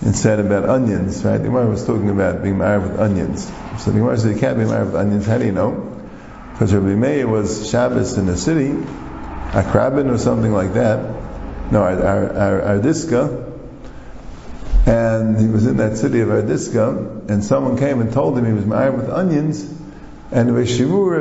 and 0.02 0.16
said 0.16 0.40
about 0.40 0.68
onions, 0.68 1.24
right? 1.24 1.38
The 1.38 1.44
Gemara 1.44 1.70
was 1.70 1.86
talking 1.86 2.10
about 2.10 2.42
being 2.42 2.58
married 2.58 2.90
with 2.90 3.00
onions. 3.00 3.46
So 3.80 3.92
the 3.92 4.00
Gemara 4.00 4.18
said 4.18 4.34
you 4.34 4.40
can't 4.40 4.58
be 4.58 4.66
married 4.66 4.88
with 4.88 4.96
onions. 4.96 5.26
How 5.26 5.38
do 5.38 5.46
you 5.46 5.52
know? 5.52 5.88
Because 6.54 6.74
Rabbi 6.74 6.96
Meir 6.96 7.28
was 7.28 7.70
Shabbos 7.70 8.18
in 8.18 8.26
the 8.26 8.38
city, 8.38 8.70
a 8.70 9.64
Akrabin 9.64 10.12
or 10.12 10.18
something 10.18 10.52
like 10.52 10.74
that. 10.74 11.00
No, 11.72 11.82
Ardiska. 11.82 13.50
And 14.86 15.40
he 15.40 15.48
was 15.48 15.68
in 15.68 15.78
that 15.78 15.98
city 15.98 16.22
of 16.22 16.30
Ardiska, 16.30 17.30
and 17.30 17.44
someone 17.44 17.78
came 17.78 18.02
and 18.02 18.12
told 18.12 18.38
him 18.38 18.46
he 18.46 18.54
was 18.54 18.66
married 18.66 18.96
with 18.96 19.10
onions, 19.10 19.64
and 20.32 20.56
Rabbi 20.56 20.70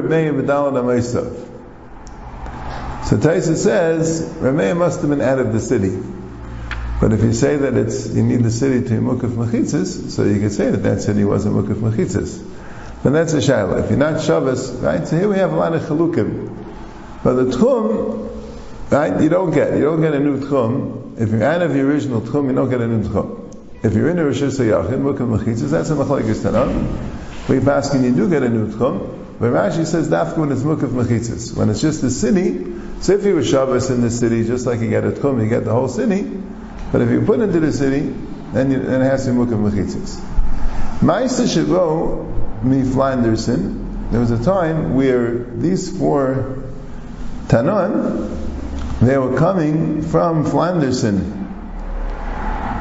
Meir 0.09 0.33
B'dalad 0.33 0.75
Amaisav. 0.75 1.49
So 3.07 3.17
Taisa 3.17 3.57
says, 3.57 4.23
Rameya 4.35 4.77
must 4.77 5.01
have 5.01 5.11
been 5.11 5.21
out 5.21 5.41
of 5.41 5.53
the 5.53 5.61
city. 5.61 5.99
But 7.01 7.13
if 7.13 7.23
you 7.23 7.33
say 7.33 7.57
that 7.57 7.75
it's, 7.75 8.09
you 8.09 8.23
need 8.23 8.45
the 8.45 8.51
city 8.51 8.87
to 8.89 8.95
Mukaf 9.01 9.31
Mechitzis, 9.31 10.11
so 10.11 10.23
you 10.25 10.39
could 10.39 10.53
say 10.53 10.71
that 10.71 10.83
that 10.85 11.01
city 11.01 11.25
wasn't 11.25 11.57
Mukaf 11.57 11.77
Mechitzis. 11.77 12.41
Then 13.03 13.15
that's 13.15 13.33
a 13.33 13.39
Shaila. 13.39 13.83
If 13.83 13.91
you're 13.91 13.99
not 13.99 14.21
Shabbos, 14.21 14.71
right, 14.75 15.09
so 15.09 15.17
here 15.17 15.29
we 15.29 15.37
have 15.37 15.53
a 15.53 15.57
lot 15.57 15.75
of 15.75 15.83
Chalukim. 15.83 16.55
But 17.25 17.33
the 17.35 17.45
Tchum, 17.47 18.91
right, 18.91 19.21
you 19.21 19.29
don't 19.29 19.51
get, 19.51 19.77
you 19.77 19.83
don't 19.83 20.03
get 20.03 20.15
a 20.15 20.21
new 20.21 20.39
Tchum. 20.41 21.19
If 21.19 21.31
you're 21.31 21.43
out 21.43 21.63
of 21.63 21.73
the 21.73 21.81
original 21.81 22.21
Tchum, 22.21 22.49
you 22.49 22.55
don't 22.55 22.71
get 22.71 22.81
a 22.81 22.87
new 22.87 23.03
Tchum. 23.03 23.57
If 23.83 23.95
you're 23.95 24.11
in 24.11 24.19
the 24.19 24.27
Rosh 24.27 24.43
Hashanah, 24.43 24.91
Mukaf 24.91 25.39
Mechitzis, 25.39 25.71
that's 25.71 25.91
a 25.91 25.95
Machlaikis 25.95 26.45
Tanah. 26.45 27.30
We 27.51 27.59
pass 27.59 27.93
you 27.93 28.15
do 28.15 28.31
get 28.31 28.45
a 28.45 28.49
new 28.49 28.69
Tchum. 28.69 29.41
But 29.41 29.47
Rashi 29.47 29.85
says 29.85 30.09
dafka 30.09 30.39
when 30.39 30.53
it's 30.53 30.63
mukaf 30.63 30.91
mechitzas. 30.91 31.57
When 31.57 31.69
it's 31.69 31.81
just 31.81 32.01
the 32.01 32.09
city, 32.09 32.65
so 33.01 33.15
if 33.15 33.25
you 33.25 33.35
were 33.35 33.43
Shabbos 33.43 33.91
in 33.91 34.03
the 34.03 34.11
city, 34.11 34.45
just 34.45 34.67
like 34.67 34.79
you 34.79 34.89
get 34.89 35.03
at 35.03 35.15
Tchum, 35.15 35.43
you 35.43 35.49
get 35.49 35.65
the 35.65 35.73
whole 35.73 35.89
city. 35.89 36.23
But 36.93 37.01
if 37.01 37.11
you 37.11 37.23
put 37.23 37.41
into 37.41 37.59
the 37.59 37.73
city, 37.73 38.15
then, 38.53 38.71
you, 38.71 38.79
then 38.79 39.03
it 39.03 39.05
has 39.05 39.25
to 39.25 39.33
be 39.33 39.39
mukaf 39.39 39.69
mechitzas. 39.69 40.21
Ma'isa 41.01 41.45
Shavo 41.49 42.63
mi 42.63 42.83
Flanderson. 42.83 44.13
There 44.13 44.21
was 44.21 44.31
a 44.31 44.45
time 44.45 44.95
where 44.95 45.43
these 45.57 45.99
four 45.99 46.63
Tanon, 47.49 48.31
they 49.01 49.19
were 49.19 49.37
coming 49.37 50.03
from 50.03 50.45
Flanderson, 50.45 51.39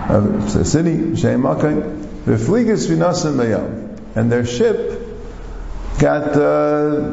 a 0.09 0.63
city, 0.63 1.15
Shem 1.15 1.41
Makai, 1.41 2.05
V'fligas 2.25 2.87
v'nasim 2.87 3.35
bayam. 3.35 3.78
And 4.15 4.31
their 4.31 4.45
ship 4.45 5.07
got 5.99 6.35
uh, 6.35 7.11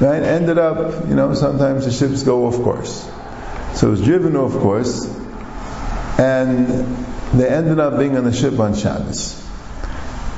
right 0.00 0.22
ended 0.22 0.58
up 0.58 1.08
you 1.08 1.14
know 1.14 1.34
sometimes 1.34 1.84
the 1.84 1.92
ships 1.92 2.22
go 2.22 2.46
off 2.46 2.62
course. 2.62 3.10
So 3.74 3.88
it 3.88 3.90
was 3.90 4.04
driven 4.04 4.36
off 4.36 4.52
course 4.52 5.06
and 6.18 6.68
they 7.34 7.48
ended 7.48 7.78
up 7.78 7.98
being 7.98 8.16
on 8.16 8.24
the 8.24 8.32
ship 8.32 8.58
on 8.58 8.74
Shabbos. 8.74 9.42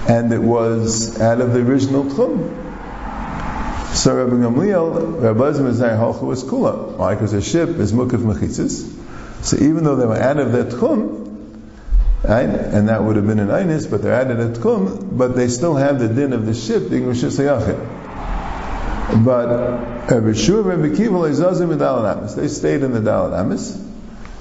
And 0.08 0.32
it 0.32 0.40
was 0.40 1.20
out 1.20 1.40
of 1.40 1.52
the 1.52 1.60
original 1.60 2.04
Tchum 2.04 2.66
so 3.98 4.14
Rabbi 4.14 4.36
Gamliel 4.36 5.20
Rabbi 5.22 5.50
Zmazai 5.58 5.98
Halcha 5.98 6.22
was 6.22 6.44
Kula. 6.44 7.10
Because 7.10 7.32
the 7.32 7.40
ship 7.40 7.70
is 7.70 7.92
Mukaf 7.92 8.20
Mechitzis. 8.20 8.94
So 9.44 9.56
even 9.56 9.82
though 9.82 9.96
they 9.96 10.06
were 10.06 10.16
out 10.16 10.38
of 10.38 10.52
that 10.52 10.68
Tchum 10.68 11.17
Right? 12.28 12.48
And 12.50 12.90
that 12.90 13.02
would 13.02 13.16
have 13.16 13.26
been 13.26 13.38
an 13.38 13.48
Einis, 13.48 13.90
but 13.90 14.02
they're 14.02 14.12
added 14.12 14.38
at 14.38 14.56
Tchum, 14.56 15.16
but 15.16 15.34
they 15.34 15.48
still 15.48 15.76
have 15.76 15.98
the 15.98 16.08
din 16.08 16.34
of 16.34 16.44
the 16.44 16.52
ship 16.52 16.90
being 16.90 17.06
Rosh 17.06 17.24
Hashanah. 17.24 19.24
But 19.24 19.48
uh, 19.48 20.06
Dalat 21.78 22.36
They 22.36 22.48
stayed 22.48 22.82
in 22.82 22.92
the 22.92 23.00
Dalat 23.00 23.40
Amis. 23.40 23.82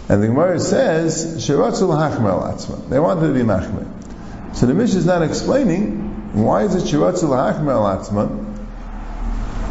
And 0.10 0.22
the 0.22 0.28
Gemara 0.28 0.60
says, 0.60 1.48
Shiratzul 1.48 1.96
Hachmer. 1.96 2.90
They 2.90 3.00
wanted 3.00 3.28
to 3.28 3.34
be 3.34 3.40
Machmer. 3.40 3.88
So 4.54 4.66
the 4.66 4.74
Mishnah 4.74 5.00
is 5.00 5.06
not 5.06 5.22
explaining 5.22 6.34
why 6.34 6.64
is 6.64 6.76
it 6.76 6.84
Shiratzul 6.84 7.30
Hachmer. 7.30 8.28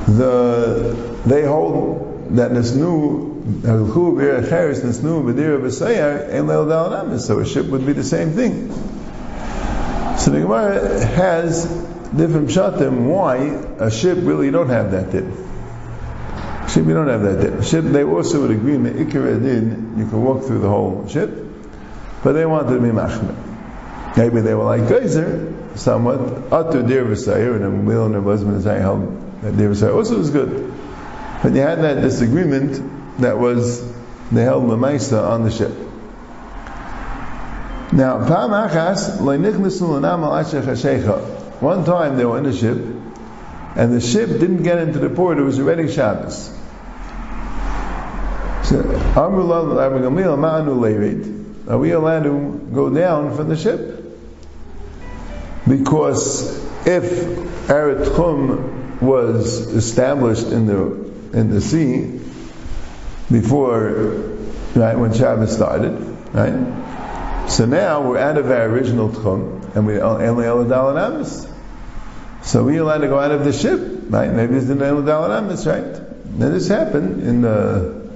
The, 0.06 1.18
they 1.26 1.44
hold 1.44 2.05
that 2.30 2.54
this 2.54 2.74
new 2.74 3.36
so 7.18 7.38
a 7.38 7.46
ship 7.46 7.66
would 7.66 7.86
be 7.86 7.92
the 7.92 8.04
same 8.04 8.32
thing. 8.32 8.72
So 10.18 10.30
the 10.30 10.40
Gemara 10.40 11.04
has 11.04 11.66
different 12.16 12.48
shatim 12.48 13.06
why 13.06 13.36
a 13.78 13.90
ship 13.90 14.18
really 14.20 14.50
don't 14.50 14.68
have 14.70 14.90
that 14.92 15.12
din. 15.12 15.32
Ship 16.68 16.84
you 16.84 16.94
don't 16.94 17.08
have 17.08 17.22
that 17.22 17.40
din. 17.40 17.62
Ship 17.62 17.84
they 17.84 18.02
also 18.02 18.40
would 18.42 18.50
agree 18.50 18.74
in 18.74 18.82
the 18.82 18.92
din 18.92 19.94
you 19.98 20.06
can 20.08 20.22
walk 20.24 20.44
through 20.44 20.60
the 20.60 20.68
whole 20.68 21.06
ship, 21.08 21.30
but 22.24 22.32
they 22.32 22.46
wanted 22.46 22.74
to 22.74 22.80
be 22.80 22.88
machmer. 22.88 23.34
Maybe 24.16 24.40
they 24.40 24.54
were 24.54 24.64
like 24.64 24.88
Geyser, 24.88 25.52
somewhat. 25.76 26.18
Atu 26.50 26.86
dir 26.88 27.04
v'sayir, 27.04 27.56
and 27.56 27.64
a 27.64 27.70
wheel 27.70 28.06
and 28.06 28.16
a 28.16 28.22
husband 28.22 28.56
is 28.56 28.64
held 28.64 29.06
dir 29.42 29.70
v'sayir 29.70 29.94
also 29.94 30.18
was 30.18 30.30
good. 30.30 30.75
But 31.42 31.52
they 31.54 31.60
had 31.60 31.82
that 31.82 32.00
disagreement 32.00 33.18
that 33.20 33.38
was 33.38 33.82
they 34.32 34.42
held 34.42 34.64
Lamaisa 34.64 35.22
on 35.22 35.44
the 35.44 35.50
ship. 35.50 35.72
Now, 37.92 38.18
one 41.60 41.84
time 41.84 42.16
they 42.16 42.24
were 42.24 42.38
in 42.38 42.46
a 42.46 42.52
ship, 42.52 42.78
and 43.76 43.92
the 43.92 44.00
ship 44.00 44.28
didn't 44.28 44.64
get 44.64 44.78
into 44.78 44.98
the 44.98 45.08
port, 45.08 45.38
it 45.38 45.42
was 45.42 45.60
already 45.60 45.92
Shabbos. 45.92 46.52
So, 48.64 48.82
are 49.14 49.30
we 51.78 51.92
allowed 51.92 52.22
to 52.24 52.68
go 52.74 52.90
down 52.90 53.36
from 53.36 53.48
the 53.48 53.56
ship? 53.56 54.02
Because 55.68 56.58
if 56.86 57.04
Eretz 57.68 58.16
Chum 58.16 58.98
was 59.00 59.60
established 59.72 60.48
in 60.48 60.66
the 60.66 61.06
in 61.36 61.50
the 61.50 61.60
sea, 61.60 62.18
before, 63.30 63.90
right, 64.74 64.98
when 64.98 65.12
Shabbos 65.12 65.54
started, 65.54 65.92
right? 66.32 67.48
So 67.50 67.66
now 67.66 68.08
we're 68.08 68.18
out 68.18 68.38
of 68.38 68.50
our 68.50 68.64
original 68.64 69.10
tchum, 69.10 69.76
and 69.76 69.86
we 69.86 70.00
only 70.00 70.44
Eladal 70.44 70.90
and 70.90 70.98
Amis. 70.98 71.46
So 72.42 72.64
we 72.64 72.78
allowed 72.78 72.98
to 72.98 73.08
go 73.08 73.18
out 73.18 73.32
of 73.32 73.44
the 73.44 73.52
ship, 73.52 73.80
right? 74.08 74.32
Maybe 74.32 74.56
it's 74.56 74.66
the 74.66 74.74
Eladal 74.74 75.24
and 75.24 75.32
Amis, 75.46 75.66
right? 75.66 76.34
Now 76.38 76.48
this 76.48 76.68
happened 76.68 77.22
in 77.22 77.42
the, 77.42 78.08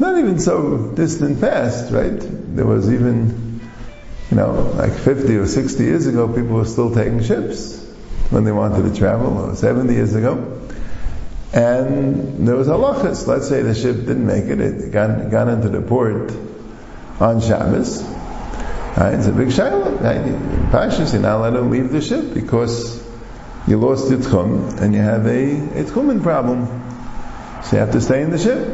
not 0.00 0.18
even 0.18 0.40
so 0.40 0.92
distant 0.94 1.40
past, 1.40 1.92
right? 1.92 2.18
There 2.18 2.66
was 2.66 2.92
even, 2.92 3.60
you 4.30 4.36
know, 4.36 4.72
like 4.74 4.92
50 4.92 5.36
or 5.36 5.46
60 5.46 5.84
years 5.84 6.06
ago, 6.08 6.26
people 6.26 6.56
were 6.56 6.64
still 6.64 6.92
taking 6.92 7.22
ships 7.22 7.84
when 8.30 8.44
they 8.44 8.52
wanted 8.52 8.92
to 8.92 8.98
travel, 8.98 9.38
or 9.38 9.54
70 9.54 9.92
years 9.94 10.14
ago. 10.14 10.67
And 11.52 12.46
there 12.46 12.56
was 12.56 12.68
halachas. 12.68 13.26
Let's 13.26 13.48
say 13.48 13.62
the 13.62 13.74
ship 13.74 13.96
didn't 13.96 14.26
make 14.26 14.44
it; 14.44 14.60
it 14.60 14.92
got, 14.92 15.30
got 15.30 15.48
into 15.48 15.68
the 15.68 15.80
port 15.80 16.32
on 17.20 17.40
Shabbos. 17.40 18.02
Right? 18.96 19.14
It's 19.14 19.26
a 19.26 19.32
big 19.32 19.48
shaila. 19.48 20.00
Right? 20.00 20.24
Pashas, 20.70 21.12
you're 21.12 21.22
not 21.22 21.38
allowed 21.38 21.50
to 21.50 21.60
leave 21.62 21.90
the 21.90 22.02
ship 22.02 22.34
because 22.34 23.02
you 23.66 23.78
lost 23.78 24.10
your 24.10 24.20
tchum 24.20 24.80
and 24.80 24.94
you 24.94 25.00
have 25.00 25.26
a, 25.26 25.52
a 25.80 25.84
tchumen 25.84 26.22
problem. 26.22 26.66
So 27.64 27.76
you 27.76 27.80
have 27.80 27.92
to 27.92 28.00
stay 28.00 28.22
in 28.22 28.30
the 28.30 28.38
ship. 28.38 28.66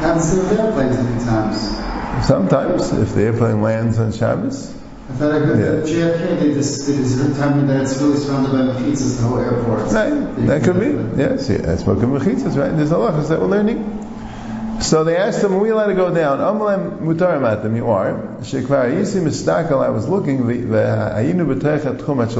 Happens 0.00 0.34
with 0.34 0.58
airplanes 0.58 0.96
many 0.96 1.24
times. 1.24 2.26
Sometimes, 2.26 2.92
if 2.92 3.14
the 3.14 3.22
airplane 3.22 3.62
lands 3.62 3.98
on 3.98 4.12
Shabbos. 4.12 4.79
I 5.10 5.12
thought 5.14 5.32
I 5.32 5.38
heard 5.40 5.88
yeah. 5.88 5.92
JFK, 5.92 6.40
they 6.40 6.54
just, 6.54 6.86
they 6.86 6.96
just 6.96 7.36
tell 7.36 7.54
me 7.54 7.66
that 7.66 7.82
it's 7.82 8.00
really 8.00 8.16
surrounded 8.16 8.52
by 8.52 8.58
mechitzas, 8.58 9.20
the 9.20 9.26
whole 9.26 9.38
airport. 9.38 9.92
Right, 9.92 10.46
that 10.46 10.62
could 10.62 10.78
be. 10.78 11.20
Yes, 11.20 11.50
yeah, 11.50 11.58
that's 11.58 11.82
spoken 11.82 12.10
mechitzas, 12.10 12.56
right? 12.56 12.74
There's 12.76 12.92
a 12.92 12.98
lot 12.98 13.14
of 13.14 13.28
that 13.28 13.40
we're 13.40 13.46
learning. 13.46 14.80
So 14.80 15.02
they 15.04 15.16
asked 15.16 15.42
him, 15.42 15.52
are 15.54 15.58
we 15.58 15.70
allowed 15.70 15.88
to 15.88 15.94
go 15.94 16.14
down? 16.14 16.38
Amalem 16.38 17.00
mutarim 17.00 17.44
at 17.50 17.62
them, 17.62 17.74
you 17.74 17.88
are. 17.90 18.12
Shekvar 18.40 18.92
yisi 18.92 19.20
mistakal, 19.20 19.84
I 19.84 19.90
was 19.90 20.08
looking, 20.08 20.44
v'ayinu 20.44 21.54
b'techat 21.54 21.98
tchum 21.98 22.22
at 22.24 22.32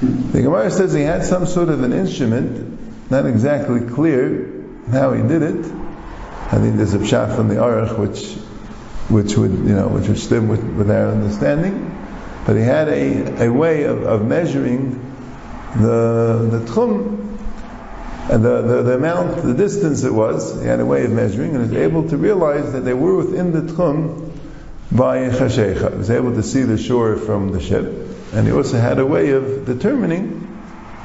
hmm. 0.00 0.30
The 0.30 0.42
Gemara 0.42 0.70
says 0.70 0.92
he 0.92 1.02
had 1.02 1.24
some 1.24 1.46
sort 1.46 1.68
of 1.68 1.82
an 1.82 1.92
instrument, 1.92 3.10
not 3.10 3.26
exactly 3.26 3.80
clear 3.80 4.54
how 4.92 5.12
he 5.12 5.22
did 5.22 5.42
it. 5.42 5.66
I 5.66 6.58
think 6.58 6.76
there's 6.76 6.94
a 6.94 6.98
pshat 6.98 7.34
from 7.34 7.48
the 7.48 7.56
Aruch, 7.56 7.98
which 7.98 8.38
which 9.08 9.36
would, 9.36 9.52
you 9.52 9.74
know, 9.74 9.88
which 9.88 10.08
would 10.08 10.18
stem 10.18 10.48
with, 10.48 10.62
with 10.62 10.90
our 10.90 11.08
understanding. 11.08 11.94
But 12.46 12.56
he 12.56 12.62
had 12.62 12.88
a, 12.88 13.46
a 13.46 13.52
way 13.52 13.84
of, 13.84 14.02
of 14.04 14.26
measuring 14.26 14.92
the, 15.76 16.48
the 16.50 16.64
tchum, 16.66 17.24
and 18.30 18.44
the, 18.44 18.62
the, 18.62 18.82
the, 18.82 18.94
amount, 18.94 19.42
the 19.42 19.54
distance 19.54 20.04
it 20.04 20.12
was, 20.12 20.60
he 20.60 20.66
had 20.66 20.80
a 20.80 20.86
way 20.86 21.04
of 21.04 21.10
measuring, 21.10 21.54
and 21.54 21.70
was 21.70 21.78
able 21.78 22.08
to 22.08 22.16
realize 22.16 22.72
that 22.72 22.80
they 22.80 22.94
were 22.94 23.16
within 23.16 23.52
the 23.52 23.72
tchum 23.72 24.32
by 24.92 25.28
chashecha. 25.28 25.92
He 25.92 25.98
was 25.98 26.10
able 26.10 26.34
to 26.34 26.42
see 26.42 26.62
the 26.62 26.78
shore 26.78 27.16
from 27.16 27.52
the 27.52 27.60
ship. 27.60 27.84
and 28.32 28.46
he 28.46 28.52
also 28.52 28.78
had 28.78 28.98
a 28.98 29.06
way 29.06 29.30
of 29.30 29.64
determining 29.64 30.44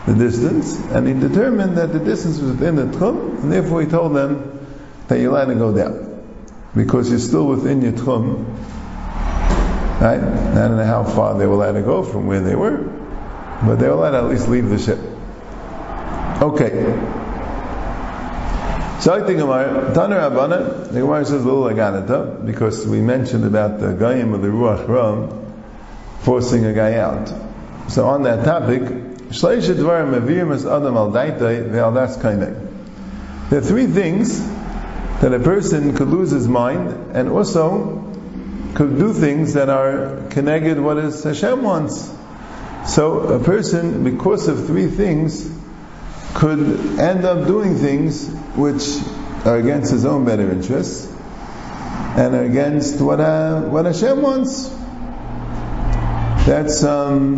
the 0.06 0.16
distance, 0.16 0.78
and 0.78 1.08
he 1.08 1.14
determined 1.14 1.78
that 1.78 1.94
the 1.94 2.00
distance 2.00 2.40
was 2.40 2.52
within 2.52 2.76
the 2.76 2.86
tchum, 2.86 3.42
and 3.42 3.52
therefore 3.52 3.82
he 3.82 3.88
told 3.88 4.14
them 4.16 4.68
that 5.08 5.20
you're 5.20 5.32
allowed 5.32 5.46
to 5.46 5.56
go 5.56 5.74
down, 5.74 6.12
because 6.75 7.10
you're 7.10 7.20
still 7.20 7.48
within 7.48 7.82
your 7.82 7.92
tchum, 7.94 8.46
right? 10.01 10.20
I 10.20 10.56
don't 10.56 10.77
know 10.77 10.86
how 10.86 11.03
far 11.03 11.38
they 11.38 11.46
were 11.46 11.53
allowed 11.53 11.74
to 11.74 11.82
go 11.82 12.03
from 12.03 12.27
where 12.27 12.42
they 12.42 12.56
were, 12.56 12.77
but 13.65 13.75
they 13.75 13.88
were 13.88 13.94
allowed 13.94 14.12
to 14.12 14.18
at 14.18 14.25
least 14.25 14.48
leave 14.48 14.70
the 14.70 14.80
ship. 14.80 15.00
Okay. 16.42 16.72
So 19.00 19.13
I 19.13 19.25
think 19.25 19.39
Gemara, 19.39 19.92
Tanur 19.94 20.27
Abana, 20.27 20.88
the 20.88 21.01
Gemara 21.01 21.25
says 21.25 21.44
little 21.44 21.63
aganata, 21.63 22.46
because 22.46 22.88
we 22.88 23.01
mentioned 23.01 23.44
about 23.46 23.80
the 23.80 23.88
Gayim 23.88 24.34
of 24.34 24.42
the 24.42 24.48
Ruach 24.48 24.88
Ram 24.88 25.30
forcing 26.22 26.65
a 26.65 26.74
guy 26.74 26.96
out. 26.96 27.32
So 27.89 28.08
on 28.08 28.24
that 28.24 28.46
topic, 28.46 28.82
Shleisha 28.82 29.75
Dvarim 29.75 30.53
as 30.53 30.65
Adam 30.65 30.96
al 30.96 31.12
Daitai 31.12 31.70
Ve'aldas 31.70 32.18
Kainai. 32.18 33.50
There 33.50 33.60
are 33.60 33.63
three 33.63 33.88
things 33.88 34.39
that 35.24 35.34
a 35.34 35.39
person 35.39 35.96
could 35.96 36.10
lose 36.10 36.32
his 36.32 36.50
mind 36.50 37.15
and 37.15 37.30
also 37.30 38.13
could 38.75 38.98
do 38.98 39.13
things 39.13 39.53
that 39.53 39.70
are 39.70 40.22
connected 40.32 40.77
what 40.77 40.98
is 40.98 41.24
Hashem 41.24 41.63
wants. 41.63 42.12
So 42.88 43.20
a 43.20 43.39
person, 43.39 44.03
because 44.03 44.50
of 44.50 44.68
three 44.68 44.88
things, 44.88 45.50
could 46.34 47.00
end 47.00 47.24
up 47.24 47.48
doing 47.48 47.77
things 47.77 48.27
which 48.58 48.84
are 49.46 49.56
against 49.56 49.92
his 49.92 50.03
own 50.03 50.25
better 50.25 50.51
interests 50.51 51.10
and 52.18 52.36
are 52.36 52.44
against 52.44 53.00
what 53.00 53.22
uh, 53.22 53.62
what 53.62 53.86
Hashem 53.86 54.22
wants. 54.22 54.68
That's 56.46 56.84
um, 56.84 57.38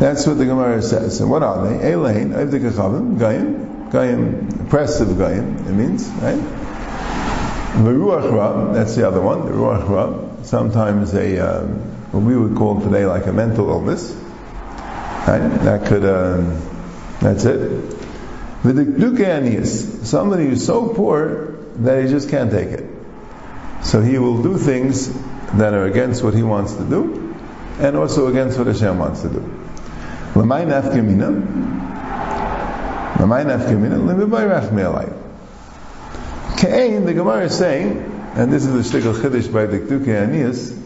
that's 0.00 0.26
what 0.26 0.36
the 0.36 0.46
Gemara 0.46 0.82
says. 0.82 1.20
And 1.20 1.30
what 1.30 1.44
are 1.44 1.68
they? 1.68 1.92
Elaine, 1.92 2.30
Avdikachavim, 2.30 3.18
Gayim, 3.18 3.75
Gayim, 3.90 4.66
oppressive 4.66 5.08
Gayim, 5.08 5.66
it 5.66 5.72
means, 5.72 6.08
right? 6.08 6.36
The 7.84 7.90
Ruach 7.90 8.32
Ra, 8.32 8.72
that's 8.72 8.96
the 8.96 9.06
other 9.06 9.20
one, 9.20 9.46
the 9.46 9.52
Ruach 9.52 9.88
Ra, 9.88 10.42
sometimes 10.42 11.14
a, 11.14 11.38
um, 11.38 11.68
what 12.12 12.22
we 12.22 12.36
would 12.36 12.56
call 12.56 12.80
today 12.80 13.06
like 13.06 13.26
a 13.26 13.32
mental 13.32 13.68
illness. 13.68 14.12
Right? 15.26 15.48
That 15.64 15.86
could, 15.86 16.04
um, 16.04 16.62
that's 17.20 17.44
it. 17.44 17.58
Vidikdukanius, 18.62 20.04
somebody 20.04 20.46
who's 20.46 20.64
so 20.64 20.88
poor 20.88 21.56
that 21.76 22.02
he 22.02 22.08
just 22.08 22.30
can't 22.30 22.50
take 22.50 22.68
it. 22.68 22.88
So 23.82 24.00
he 24.00 24.18
will 24.18 24.42
do 24.42 24.56
things 24.56 25.12
that 25.54 25.74
are 25.74 25.84
against 25.84 26.22
what 26.24 26.34
he 26.34 26.42
wants 26.42 26.74
to 26.74 26.84
do, 26.84 27.34
and 27.78 27.96
also 27.96 28.28
against 28.28 28.58
what 28.58 28.66
Hashem 28.68 28.98
wants 28.98 29.22
to 29.22 29.28
do. 29.28 29.40
L'may 33.20 33.44
nafkamina, 33.44 33.98
l'mibay 33.98 34.46
rachmi 34.48 35.12
Kain, 36.56 37.04
the 37.04 37.12
Gemara 37.12 37.44
is 37.44 37.56
saying, 37.56 38.32
and 38.34 38.52
this 38.52 38.64
is 38.64 38.72
the 38.72 38.98
shtickle 38.98 39.14
chiddush 39.14 39.52
by 39.52 39.66
the 39.66 39.78
Dikduke 39.78 40.06
Anias, 40.06 40.82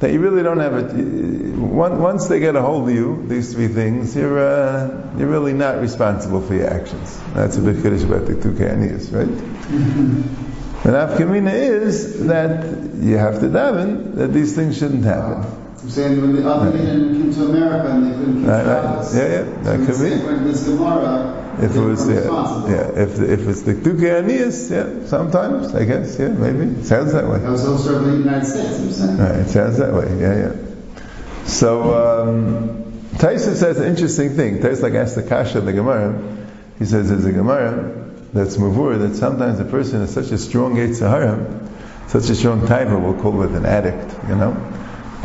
that 0.00 0.12
you 0.12 0.20
really 0.20 0.42
don't 0.42 0.58
have 0.58 0.74
it. 0.74 1.56
Once 1.56 2.28
they 2.28 2.38
get 2.38 2.54
a 2.54 2.60
hold 2.60 2.88
of 2.88 2.94
you, 2.94 3.26
these 3.26 3.54
three 3.54 3.68
things, 3.68 4.14
you're 4.14 4.38
uh, 4.38 5.14
you're 5.16 5.28
really 5.28 5.54
not 5.54 5.80
responsible 5.80 6.42
for 6.42 6.54
your 6.54 6.68
actions. 6.68 7.18
That's 7.32 7.56
a 7.56 7.62
big 7.62 7.76
chiddush 7.76 8.04
about 8.04 8.26
the 8.26 8.34
Dikduke 8.34 8.70
Anias, 8.70 9.10
right? 9.12 10.42
The 10.82 10.92
nafkamina 10.92 11.52
is 11.52 12.26
that 12.26 12.94
you 13.00 13.16
have 13.16 13.40
to 13.40 13.46
daven 13.46 14.14
that 14.16 14.32
these 14.32 14.54
things 14.54 14.78
shouldn't 14.78 15.04
happen. 15.04 15.65
I'm 15.82 15.90
saying 15.90 16.20
when 16.20 16.34
the 16.34 16.48
other 16.48 16.70
men 16.70 17.12
came 17.12 17.32
to 17.34 17.44
America 17.44 17.90
and 17.92 18.06
they 18.06 18.16
couldn't 18.16 18.40
keep 18.40 18.48
Right, 18.48 18.66
right. 18.66 19.14
Yeah, 19.14 19.28
yeah, 19.28 19.42
that 19.62 19.86
could 19.86 19.98
be. 19.98 20.26
When 20.26 20.44
this 20.44 20.64
Gemara, 20.64 21.58
If 21.62 21.76
it 21.76 21.80
was 21.80 22.08
yeah, 22.08 22.24
yeah, 22.68 23.02
if 23.02 23.20
if 23.20 23.48
it's 23.48 23.62
the 23.62 23.74
Duke 23.74 23.98
Anias, 23.98 24.70
yeah, 24.70 25.06
sometimes 25.06 25.74
I 25.74 25.84
guess, 25.84 26.18
yeah, 26.18 26.28
maybe 26.28 26.80
it 26.80 26.84
sounds 26.84 27.12
that 27.12 27.28
way. 27.28 27.38
That 27.38 27.50
was 27.50 27.66
also 27.66 27.98
in 27.98 28.10
the 28.10 28.16
United 28.18 28.46
States, 28.46 28.78
I'm 28.78 28.92
saying. 28.92 29.16
Right, 29.18 29.36
it 29.36 29.48
sounds 29.48 29.78
that 29.78 29.92
way. 29.92 30.08
Yeah, 30.18 30.36
yeah. 30.36 31.44
So 31.44 31.94
um, 31.94 32.92
Taisa 33.14 33.54
says 33.54 33.78
an 33.78 33.86
interesting 33.86 34.34
thing. 34.36 34.58
Taisa 34.58 34.82
like 34.82 34.94
asked 34.94 35.14
the 35.14 35.22
Kasha 35.22 35.60
the 35.60 35.72
Gemara. 35.72 36.36
He 36.78 36.84
says 36.84 37.08
there's 37.08 37.24
a 37.24 37.32
Gemara 37.32 38.06
that's 38.32 38.56
mavur 38.56 38.98
that 38.98 39.16
sometimes 39.16 39.60
a 39.60 39.64
person 39.64 40.02
is 40.02 40.12
such 40.12 40.30
a 40.30 40.38
strong 40.38 40.92
Sahara, 40.92 41.68
such 42.08 42.28
a 42.28 42.34
strong 42.34 42.60
taiva, 42.62 43.00
we'll 43.00 43.20
call 43.20 43.42
it 43.42 43.50
an 43.52 43.64
addict, 43.64 44.14
you 44.28 44.34
know, 44.34 44.52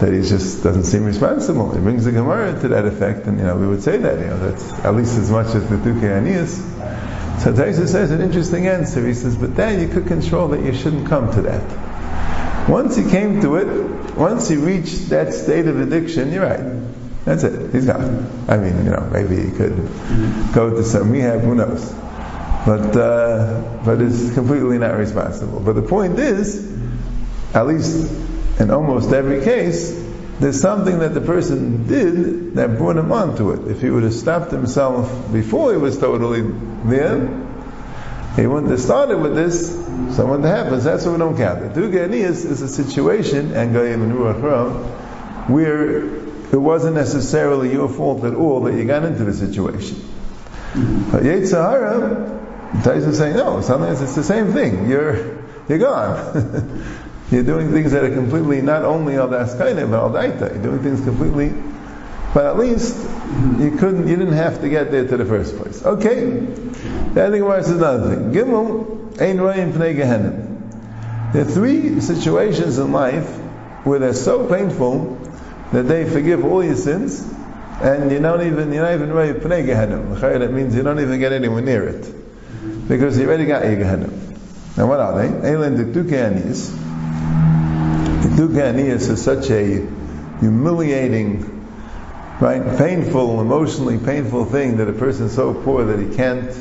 that 0.02 0.14
he 0.14 0.22
just 0.22 0.64
doesn't 0.64 0.84
seem 0.84 1.06
responsible. 1.06 1.72
He 1.72 1.80
brings 1.80 2.06
the 2.06 2.12
Gemara 2.12 2.60
to 2.60 2.68
that 2.70 2.86
effect, 2.86 3.28
and 3.28 3.40
you 3.40 3.46
know 3.46 3.56
we 3.56 3.68
would 3.68 3.84
say 3.84 3.98
that 3.98 4.20
you 4.20 4.26
know 4.26 4.38
that's 4.38 4.74
at 4.84 4.96
least 4.96 5.18
as 5.18 5.32
much 5.32 5.56
as 5.56 5.68
the 5.70 5.78
Duke 5.78 6.04
Anias. 6.04 6.58
So 7.42 7.54
Taisa 7.54 7.88
says 7.88 8.12
an 8.12 8.22
interesting 8.22 8.68
answer. 8.68 9.06
He 9.06 9.14
says, 9.16 9.36
but 9.36 9.56
then 9.56 9.82
you 9.82 9.88
could 9.88 10.08
control 10.08 10.50
that 10.50 10.64
you 10.64 10.74
shouldn't 10.74 11.08
come 11.08 11.32
to 11.34 11.42
that. 11.44 12.70
Once 12.70 12.96
he 12.96 13.10
came 13.10 13.42
to 13.42 13.56
it, 13.56 14.16
once 14.16 14.48
he 14.48 14.58
reached 14.58 15.10
that 15.10 15.34
state 15.34 15.68
of 15.68 15.80
addiction, 15.80 16.32
you're 16.32 16.46
right. 16.46 16.82
That's 17.26 17.44
it. 17.44 17.72
He's 17.72 17.86
gone. 17.86 18.46
I 18.48 18.58
mean, 18.58 18.84
you 18.84 18.92
know, 18.92 19.10
maybe 19.12 19.38
he 19.38 19.52
could 19.52 19.76
go 20.54 20.70
to 20.70 20.84
some 20.84 21.12
rehab. 21.12 21.42
Who 21.42 21.56
knows? 21.56 21.92
But 22.66 22.96
uh, 22.96 23.82
but 23.84 24.02
is 24.02 24.34
completely 24.34 24.78
not 24.78 24.98
responsible. 24.98 25.60
But 25.60 25.74
the 25.74 25.82
point 25.82 26.20
is, 26.20 26.72
at 27.56 27.66
least 27.66 28.31
in 28.62 28.69
almost 28.69 29.12
every 29.12 29.43
case, 29.43 29.91
there's 30.39 30.62
something 30.62 31.00
that 31.00 31.13
the 31.13 31.21
person 31.21 31.88
did 31.88 32.56
that 32.56 32.78
brought 32.78 32.97
him 32.97 33.12
onto 33.12 33.52
it. 33.52 33.69
If 33.69 33.82
he 33.82 33.89
would 33.89 34.04
have 34.04 34.13
stopped 34.13 34.52
himself 34.52 35.32
before 35.34 35.71
he 35.71 35.78
was 35.78 35.97
totally 35.97 36.41
there, 36.86 37.28
he 38.36 38.47
wouldn't 38.47 38.71
have 38.71 38.80
started 38.80 39.17
with 39.17 39.36
this. 39.36 39.71
So 40.15 40.26
what 40.26 40.41
happens? 40.41 40.84
That's 40.84 41.06
what 41.06 41.13
we 41.13 41.17
don't 41.17 41.38
count. 41.38 41.74
The 41.74 41.82
Duganias 41.82 42.45
is 42.45 42.62
a 42.62 42.67
situation, 42.67 43.52
and 43.54 43.74
Goyim 43.74 44.04
and 44.04 44.13
Ruach 44.13 45.00
where 45.50 46.06
it 46.06 46.60
wasn't 46.60 46.95
necessarily 46.95 47.71
your 47.71 47.89
fault 47.89 48.24
at 48.24 48.36
all 48.36 48.62
that 48.62 48.76
you 48.76 48.86
got 48.86 49.04
into 49.04 49.24
the 49.24 49.34
situation. 49.34 49.97
Mm-hmm. 49.97 51.12
But 51.12 51.24
Yetzirah, 51.24 52.95
is 52.95 53.17
saying, 53.17 53.36
no, 53.36 53.62
sometimes 53.62 54.02
it's 54.02 54.15
the 54.15 54.24
same 54.24 54.54
thing. 54.54 54.89
You're, 54.89 55.43
you're 55.67 55.80
gone. 55.80 56.97
you're 57.32 57.44
doing 57.44 57.72
things 57.72 57.91
that 57.94 58.04
are 58.04 58.13
completely, 58.13 58.62
not 58.62 58.84
only 58.84 59.15
al 59.15 59.30
daskaina, 59.30 59.89
but 59.89 60.00
al 60.00 60.10
daita. 60.12 60.54
You're 60.54 60.63
doing 60.63 60.80
things 60.80 61.02
completely, 61.02 61.54
but 62.34 62.46
at 62.46 62.58
least 62.58 62.96
you 63.60 63.78
couldn't, 63.80 64.08
you 64.08 64.15
didn't 64.15 64.34
have 64.34 64.62
to 64.62 64.70
get 64.70 64.91
there 64.91 65.08
to 65.08 65.17
the 65.17 65.26
first 65.26 65.58
place. 65.58 65.84
Okay. 65.84 66.26
The 66.26 67.30
Gemara 67.30 67.63
says 67.63 67.78
another 67.78 68.15
thing. 68.15 68.32
Gimel, 68.32 69.22
ein 69.22 69.38
royim 69.38 69.72
pnei 69.72 69.96
gehenim. 69.96 71.34
There 71.34 71.44
are 71.44 71.46
three 71.46 72.02
situations 72.02 72.78
in 72.78 72.91
life 72.91 73.30
where 73.86 74.00
they're 74.00 74.13
so 74.13 74.48
painful 74.48 75.17
that 75.72 75.84
they 75.84 76.10
forgive 76.10 76.44
all 76.44 76.63
your 76.63 76.76
sins, 76.76 77.22
and 77.82 78.12
you 78.12 78.20
don't 78.20 78.46
even, 78.46 78.74
you're 78.74 78.84
not 78.84 78.94
even 78.94 79.10
royim 79.10 79.39
pnei 79.39 79.65
gehenim. 79.65 80.20
That 80.20 80.52
means 80.52 80.76
you 80.76 80.84
don't 80.84 81.00
even 81.00 81.20
get 81.20 81.32
anywhere 81.32 81.62
near 81.62 81.88
it 81.88 82.22
because 82.88 83.15
he 83.15 83.26
already 83.26 83.46
got 83.46 83.63
your 83.63 83.78
Gehenna. 83.78 84.10
Now 84.78 84.88
what 84.88 85.00
are 85.00 85.17
they? 85.17 85.50
Eilen 85.50 85.78
Dikdukanis. 88.22 89.10
Dikdukanis 89.10 89.10
is 89.10 89.24
such 89.24 89.50
a 89.50 89.88
humiliating, 90.40 91.68
right, 92.40 92.78
painful, 92.78 93.42
emotionally 93.42 93.98
painful 93.98 94.46
thing 94.46 94.78
that 94.78 94.88
a 94.88 94.94
person 94.94 95.26
is 95.28 95.36
so 95.36 95.54
poor 95.54 95.86
that 95.86 96.00
he 96.00 96.16
can't 96.16 96.56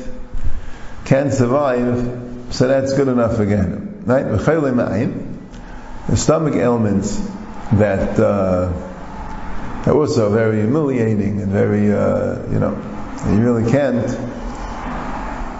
can't 1.05 1.33
survive. 1.33 2.53
So 2.53 2.67
that's 2.67 2.93
good 2.93 3.07
enough 3.07 3.39
again, 3.39 4.03
right? 4.05 4.23
The 6.07 6.17
stomach 6.17 6.55
ailments 6.55 7.17
that 7.73 8.19
uh, 8.19 8.71
are 9.85 9.93
also 9.93 10.29
very 10.29 10.61
humiliating 10.61 11.41
and 11.41 11.51
very, 11.51 11.91
uh, 11.93 12.43
you 12.51 12.59
know, 12.59 12.75
you 13.27 13.41
really 13.41 13.71
can't 13.71 14.05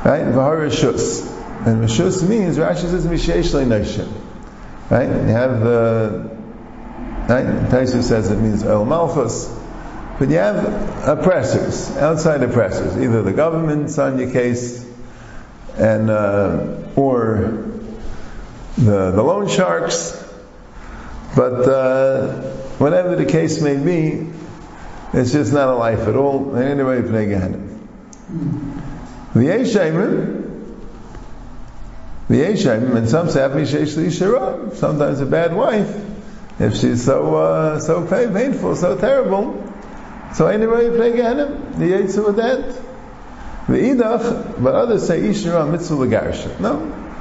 Right? 0.04 0.22
And 0.24 0.34
Rishus 0.34 2.28
means, 2.28 2.58
Rashi 2.58 2.90
says, 2.90 3.06
Misheish 3.06 3.54
Le'noshim. 3.54 4.12
Right? 4.91 5.08
You 5.08 5.34
have 5.34 5.62
the, 5.62 6.30
right? 7.30 7.45
Taisha 7.71 8.04
says 8.04 8.30
it 8.30 8.36
means 8.36 8.62
El 8.63 8.84
Malchus. 8.84 9.47
But 10.19 10.30
you 10.30 10.36
have 10.36 11.08
oppressors, 11.08 11.95
outside 11.95 12.43
oppressors, 12.43 12.97
either 12.97 13.23
the 13.23 13.32
government's 13.32 13.97
on 13.97 14.19
your 14.19 14.30
case, 14.32 14.86
and 15.77 16.10
uh, 16.10 16.89
or 16.97 17.71
the 18.77 19.12
the 19.12 19.23
loan 19.23 19.47
sharks. 19.47 20.12
But 21.38 21.69
uh, 21.69 22.41
whatever 22.77 23.15
the 23.15 23.25
case 23.25 23.62
may 23.62 23.77
be, 23.77 24.30
it's 25.13 25.32
just 25.32 25.54
not 25.54 25.69
a 25.69 25.75
life 25.75 26.01
at 26.01 26.17
all. 26.17 26.58
Anyway, 26.58 27.01
Pnei 27.01 27.30
Gehenna. 27.30 27.60
The 29.34 29.39
Yeshayim, 29.39 30.40
the 32.32 32.96
and 32.96 33.10
some 33.10 33.30
say 33.30 33.41
sometimes 34.74 35.20
a 35.20 35.26
bad 35.26 35.54
wife, 35.54 35.94
if 36.60 36.78
she's 36.78 37.04
so 37.04 37.36
uh, 37.36 37.80
so 37.80 38.08
painful, 38.08 38.76
so 38.76 38.98
terrible, 38.98 39.72
so 40.34 40.48
anyway, 40.48 40.86
you 40.86 40.91
play 40.91 41.12
Gehenim, 41.12 41.78
the 41.78 41.91
Yetzer 41.91 42.26
with 42.26 42.38
that. 42.38 42.82
The 43.67 43.78
Idach, 43.78 44.63
but 44.63 44.76
others 44.76 45.06
say 45.06 45.20
Ishra 45.20 45.70
mitzvah 45.70 45.96
legarsha. 45.96 46.60
No, 46.60 46.78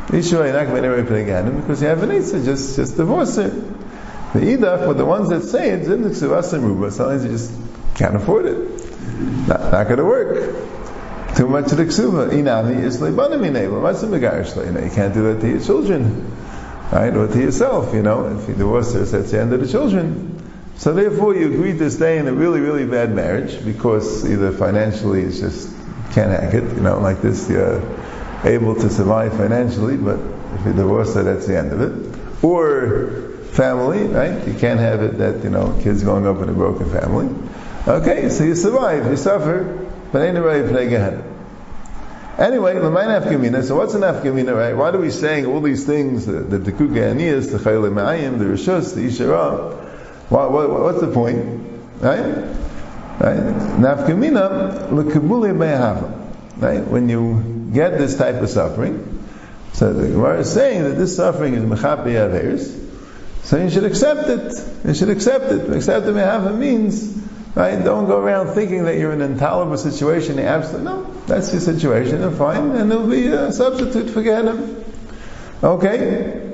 Ishra 0.07 0.45
you're 0.45 0.53
not 0.53 0.67
going 0.67 0.83
to 0.83 0.89
anyway 0.89 1.07
play 1.07 1.25
Gehenim 1.25 1.61
because 1.61 1.83
you 1.83 1.89
have 1.89 2.03
an 2.03 2.11
Eitzah, 2.11 2.45
just 2.45 2.77
just 2.77 2.97
divorce 2.97 3.37
her. 3.37 3.49
The 3.49 4.41
Idach, 4.41 4.87
but 4.87 4.97
the 4.97 5.05
ones 5.05 5.29
that 5.31 5.43
say 5.43 5.71
it, 5.71 5.87
Zim 5.87 6.05
Ksuvas 6.05 6.53
and 6.53 6.63
Ruba, 6.63 6.93
sometimes 6.93 7.25
you 7.25 7.31
just 7.31 7.53
can't 7.97 8.15
afford 8.15 8.47
it. 8.47 8.59
Not, 9.49 9.73
not 9.73 9.85
going 9.85 9.99
to 9.99 10.05
work. 10.05 10.70
Too 11.37 11.47
much 11.47 11.71
of 11.73 11.79
the 11.79 11.85
Ksuva. 11.85 12.31
Inami 12.31 12.83
is 12.83 13.01
leibanamine, 13.01 13.63
You 14.85 14.91
can't 14.91 15.15
do 15.15 15.23
that 15.33 15.41
to 15.41 15.49
your 15.49 15.61
children. 15.61 16.37
Right? 16.93 17.17
Or 17.17 17.29
to 17.29 17.39
yourself, 17.39 17.95
you 17.95 18.03
know. 18.03 18.37
If 18.37 18.49
you 18.49 18.55
divorce 18.55 18.95
her, 18.95 19.05
that's 19.05 19.31
the 19.31 19.41
end 19.41 19.53
of 19.53 19.61
the 19.61 19.69
children. 19.69 20.37
So 20.77 20.93
therefore 20.95 21.37
you 21.37 21.53
agree 21.53 21.77
to 21.79 21.91
stay 21.91 22.19
in 22.19 22.27
a 22.27 22.33
really, 22.33 22.61
really 22.61 22.87
bad 22.87 23.15
marriage 23.15 23.65
because 23.65 24.29
either 24.29 24.51
financially 24.51 25.23
it's 25.23 25.39
just 25.39 25.69
can't 26.13 26.31
hack 26.31 26.55
it, 26.55 26.65
you 26.75 26.81
know, 26.81 26.99
like 26.99 27.21
this, 27.21 27.49
you're 27.49 27.83
able 28.45 28.75
to 28.75 28.89
survive 28.89 29.37
financially, 29.37 29.97
but 29.97 30.19
if 30.55 30.67
you 30.67 30.73
divorce 30.73 31.15
her, 31.15 31.23
that's 31.23 31.47
the 31.47 31.59
end 31.59 31.73
of 31.73 31.81
it. 31.83 32.45
Or 32.45 33.31
family, 33.53 34.05
right? 34.05 34.47
You 34.49 34.55
can't 34.55 34.81
have 34.81 35.03
it 35.03 35.19
that, 35.19 35.45
you 35.45 35.51
know, 35.51 35.79
kids 35.83 36.03
growing 36.03 36.27
up 36.27 36.39
in 36.39 36.49
a 36.49 36.55
broken 36.55 36.91
family. 36.91 37.29
Okay, 37.87 38.29
so 38.31 38.45
you 38.45 38.55
survive, 38.55 39.07
you 39.07 39.17
suffer, 39.17 39.90
anyway, 40.15 40.63
so 43.63 43.77
what's 43.77 43.95
an 43.95 44.03
Afkamina, 44.03 44.57
right? 44.57 44.77
Why 44.77 44.91
are 44.91 44.99
we 44.99 45.11
saying 45.11 45.47
all 45.47 45.61
these 45.61 45.85
things, 45.85 46.27
the, 46.27 46.33
the 46.33 46.59
Tekuk 46.59 46.93
the 46.95 47.59
Chayle 47.59 47.91
Ma'ayim, 47.93 48.39
the 48.39 48.47
Rishus, 48.47 48.95
the 48.95 49.03
Ishara? 49.03 49.77
What, 50.31 50.53
what, 50.53 50.71
what's 50.71 51.01
the 51.01 51.13
point? 51.13 51.39
Right? 52.01 52.25
Right? 53.21 53.41
Nafkamina 53.79 54.91
l'kabuli 54.91 55.53
be'ahava. 55.57 56.17
Right? 56.57 56.87
When 56.87 57.09
you 57.09 57.71
get 57.73 57.99
this 57.99 58.17
type 58.17 58.37
of 58.37 58.49
suffering, 58.49 59.25
so 59.73 59.93
the 59.93 60.09
Gemara 60.09 60.41
is 60.41 60.53
saying 60.53 60.83
that 60.85 60.95
this 60.95 61.17
suffering 61.17 61.55
is 61.55 61.63
mechapi 61.63 62.15
averis, 62.15 62.79
so 63.43 63.57
you 63.57 63.71
should 63.71 63.85
accept 63.85 64.29
it. 64.29 64.55
You 64.87 64.95
should 64.95 65.11
accept 65.11 65.47
it. 65.47 65.73
Accept 65.73 66.07
the 66.07 66.13
mehava 66.13 66.57
means, 66.57 67.17
right? 67.55 67.83
Don't 67.83 68.07
go 68.07 68.19
around 68.19 68.55
thinking 68.55 68.85
that 68.85 68.97
you're 68.97 69.13
in 69.13 69.21
an 69.21 69.33
intolerable 69.33 69.77
situation. 69.77 70.39
Absolutely 70.39 70.85
no, 70.85 71.13
that's 71.27 71.53
your 71.53 71.61
situation, 71.61 72.23
and 72.23 72.37
fine, 72.37 72.73
and 72.73 72.91
there'll 72.91 73.09
be 73.09 73.27
a 73.27 73.53
substitute 73.53 74.11
for 74.11 74.23
Gehenna. 74.23 74.85
Okay. 75.63 76.53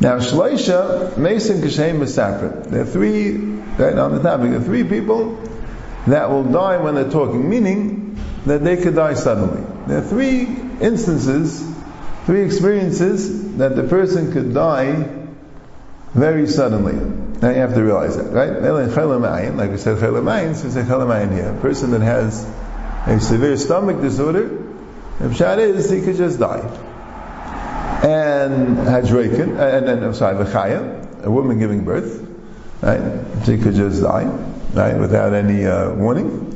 Now, 0.00 0.18
Shloisha, 0.18 1.16
Mason, 1.16 1.60
Kashem, 1.60 1.98
Mesaprit. 1.98 2.64
There 2.70 2.82
are 2.82 2.86
three, 2.86 3.36
right 3.36 3.96
on 3.96 4.12
the 4.12 4.22
topic, 4.22 4.50
there 4.50 4.60
are 4.60 4.64
three 4.64 4.84
people 4.84 5.40
that 6.06 6.30
will 6.30 6.44
die 6.44 6.78
when 6.78 6.96
they're 6.96 7.10
talking, 7.10 7.48
meaning 7.48 8.18
that 8.46 8.64
they 8.64 8.76
could 8.76 8.96
die 8.96 9.14
suddenly. 9.14 9.62
There 9.86 9.98
are 9.98 10.08
three 10.08 10.42
instances, 10.80 11.64
three 12.26 12.42
experiences 12.42 13.56
that 13.58 13.76
the 13.76 13.84
person 13.84 14.32
could 14.32 14.52
die 14.52 15.21
very 16.14 16.46
suddenly. 16.46 16.94
Now 17.40 17.50
you 17.50 17.56
have 17.56 17.74
to 17.74 17.82
realize 17.82 18.16
that, 18.16 18.32
right? 18.32 18.50
Like 18.60 19.70
we 19.70 19.78
said, 19.78 19.98
so 19.98 20.12
we 20.12 20.70
say 20.70 20.82
here. 21.34 21.50
A 21.50 21.60
person 21.60 21.90
that 21.92 22.02
has 22.02 22.44
a 23.06 23.20
severe 23.20 23.56
stomach 23.56 24.00
disorder, 24.00 24.64
if 25.20 25.36
shad 25.36 25.58
is, 25.58 25.90
he 25.90 26.00
could 26.02 26.16
just 26.16 26.38
die 26.38 26.88
and 28.02 28.78
Hajrakin, 28.78 29.60
and 29.60 29.86
then, 29.86 30.02
I'm 30.02 30.14
sorry, 30.14 30.44
Vachaya, 30.44 31.24
a 31.24 31.30
woman 31.30 31.60
giving 31.60 31.84
birth, 31.84 32.26
right? 32.80 33.00
She 33.46 33.58
could 33.58 33.76
just 33.76 34.02
die, 34.02 34.24
right, 34.72 34.98
without 34.98 35.34
any 35.34 35.66
uh, 35.66 35.92
warning. 35.92 36.48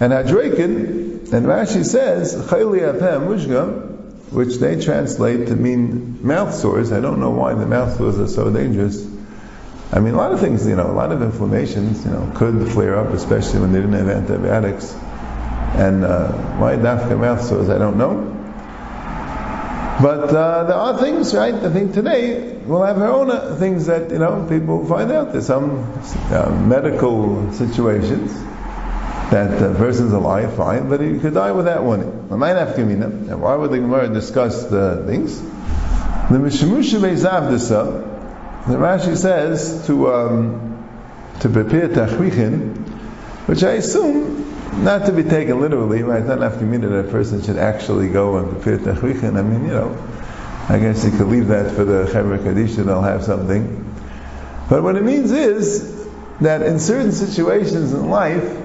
And 0.00 0.12
Hajrakin, 0.12 1.32
and 1.32 1.46
Rashi 1.46 1.82
says, 1.82 2.34
Chayli 2.34 2.80
Apem 2.80 3.26
Mushga, 3.26 3.91
which 4.32 4.56
they 4.56 4.80
translate 4.80 5.48
to 5.48 5.56
mean 5.56 6.26
mouth 6.26 6.54
sores. 6.54 6.90
I 6.90 7.00
don't 7.00 7.20
know 7.20 7.30
why 7.30 7.54
the 7.54 7.66
mouth 7.66 7.96
sores 7.96 8.18
are 8.18 8.28
so 8.28 8.50
dangerous. 8.50 9.06
I 9.92 10.00
mean, 10.00 10.14
a 10.14 10.16
lot 10.16 10.32
of 10.32 10.40
things, 10.40 10.66
you 10.66 10.74
know, 10.74 10.90
a 10.90 10.96
lot 10.96 11.12
of 11.12 11.20
inflammations, 11.20 12.04
you 12.06 12.10
know, 12.10 12.32
could 12.34 12.72
flare 12.72 12.98
up, 12.98 13.12
especially 13.12 13.60
when 13.60 13.72
they 13.72 13.80
didn't 13.80 13.94
have 13.94 14.08
antibiotics. 14.08 14.94
And 15.74 16.04
uh, 16.04 16.32
why 16.58 16.76
dafka 16.76 17.18
mouth 17.18 17.42
sores, 17.42 17.68
I 17.68 17.76
don't 17.76 17.98
know. 17.98 18.28
But 20.00 20.34
uh, 20.34 20.64
there 20.64 20.76
are 20.76 20.98
things, 20.98 21.34
right? 21.34 21.54
I 21.54 21.70
think 21.70 21.92
today 21.92 22.56
we'll 22.64 22.82
have 22.82 22.98
our 22.98 23.10
own 23.10 23.30
uh, 23.30 23.56
things 23.56 23.86
that 23.86 24.10
you 24.10 24.18
know 24.18 24.46
people 24.48 24.86
find 24.86 25.12
out. 25.12 25.32
There's 25.32 25.46
some 25.46 25.92
uh, 26.30 26.50
medical 26.66 27.52
situations 27.52 28.32
that 29.32 29.76
person's 29.78 30.12
alive, 30.12 30.54
fine, 30.56 30.90
but 30.90 31.00
he 31.00 31.18
could 31.18 31.34
die 31.34 31.52
without 31.52 31.82
warning. 31.82 32.28
And 32.30 32.40
why 32.40 33.56
would 33.56 33.70
the 33.70 33.78
Gemara 33.78 34.08
discuss 34.08 34.64
the 34.64 35.04
things? 35.06 35.40
The 35.40 36.38
Mishimusha 36.38 37.00
Beizavdisa, 37.00 38.66
the 38.68 38.76
Rashi 38.76 39.16
says 39.16 39.86
to 39.86 40.12
um, 40.12 40.86
to 41.40 41.48
prepare 41.48 41.88
tachrichin, 41.88 42.76
which 43.48 43.64
I 43.64 43.72
assume 43.72 44.84
not 44.84 45.06
to 45.06 45.12
be 45.12 45.24
taken 45.24 45.60
literally, 45.60 46.02
right? 46.02 46.24
Not 46.24 46.58
to 46.58 46.64
mean 46.64 46.82
that 46.82 46.94
a 46.94 47.10
person 47.10 47.42
should 47.42 47.58
actually 47.58 48.10
go 48.10 48.36
and 48.36 48.50
prepare 48.50 48.78
tachlichin. 48.78 49.38
I 49.38 49.42
mean, 49.42 49.64
you 49.64 49.72
know, 49.72 49.96
I 50.68 50.78
guess 50.78 51.04
you 51.04 51.10
could 51.10 51.28
leave 51.28 51.48
that 51.48 51.74
for 51.74 51.84
the 51.84 52.04
Chevra 52.04 52.38
Kadisha, 52.38 52.84
they'll 52.84 53.02
have 53.02 53.24
something. 53.24 53.78
But 54.68 54.82
what 54.82 54.96
it 54.96 55.02
means 55.02 55.32
is 55.32 56.06
that 56.40 56.62
in 56.62 56.78
certain 56.78 57.12
situations 57.12 57.92
in 57.92 58.08
life, 58.10 58.61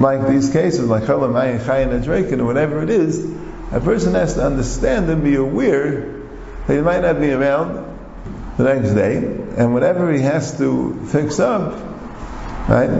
like 0.00 0.26
these 0.26 0.50
cases, 0.50 0.88
like 0.88 1.04
Chalam 1.04 1.34
Ayin 1.34 1.60
Chayin 1.60 2.02
Adrekin, 2.02 2.40
or 2.40 2.46
whatever 2.46 2.82
it 2.82 2.90
is, 2.90 3.24
a 3.70 3.80
person 3.80 4.14
has 4.14 4.34
to 4.34 4.44
understand 4.44 5.08
and 5.08 5.22
be 5.22 5.36
aware 5.36 6.20
that 6.66 6.74
he 6.74 6.80
might 6.80 7.02
not 7.02 7.20
be 7.20 7.30
around 7.30 7.86
the 8.56 8.64
next 8.64 8.94
day, 8.94 9.16
and 9.16 9.72
whatever 9.72 10.12
he 10.12 10.20
has 10.20 10.58
to 10.58 11.06
fix 11.06 11.38
up, 11.38 11.78
right? 12.68 12.90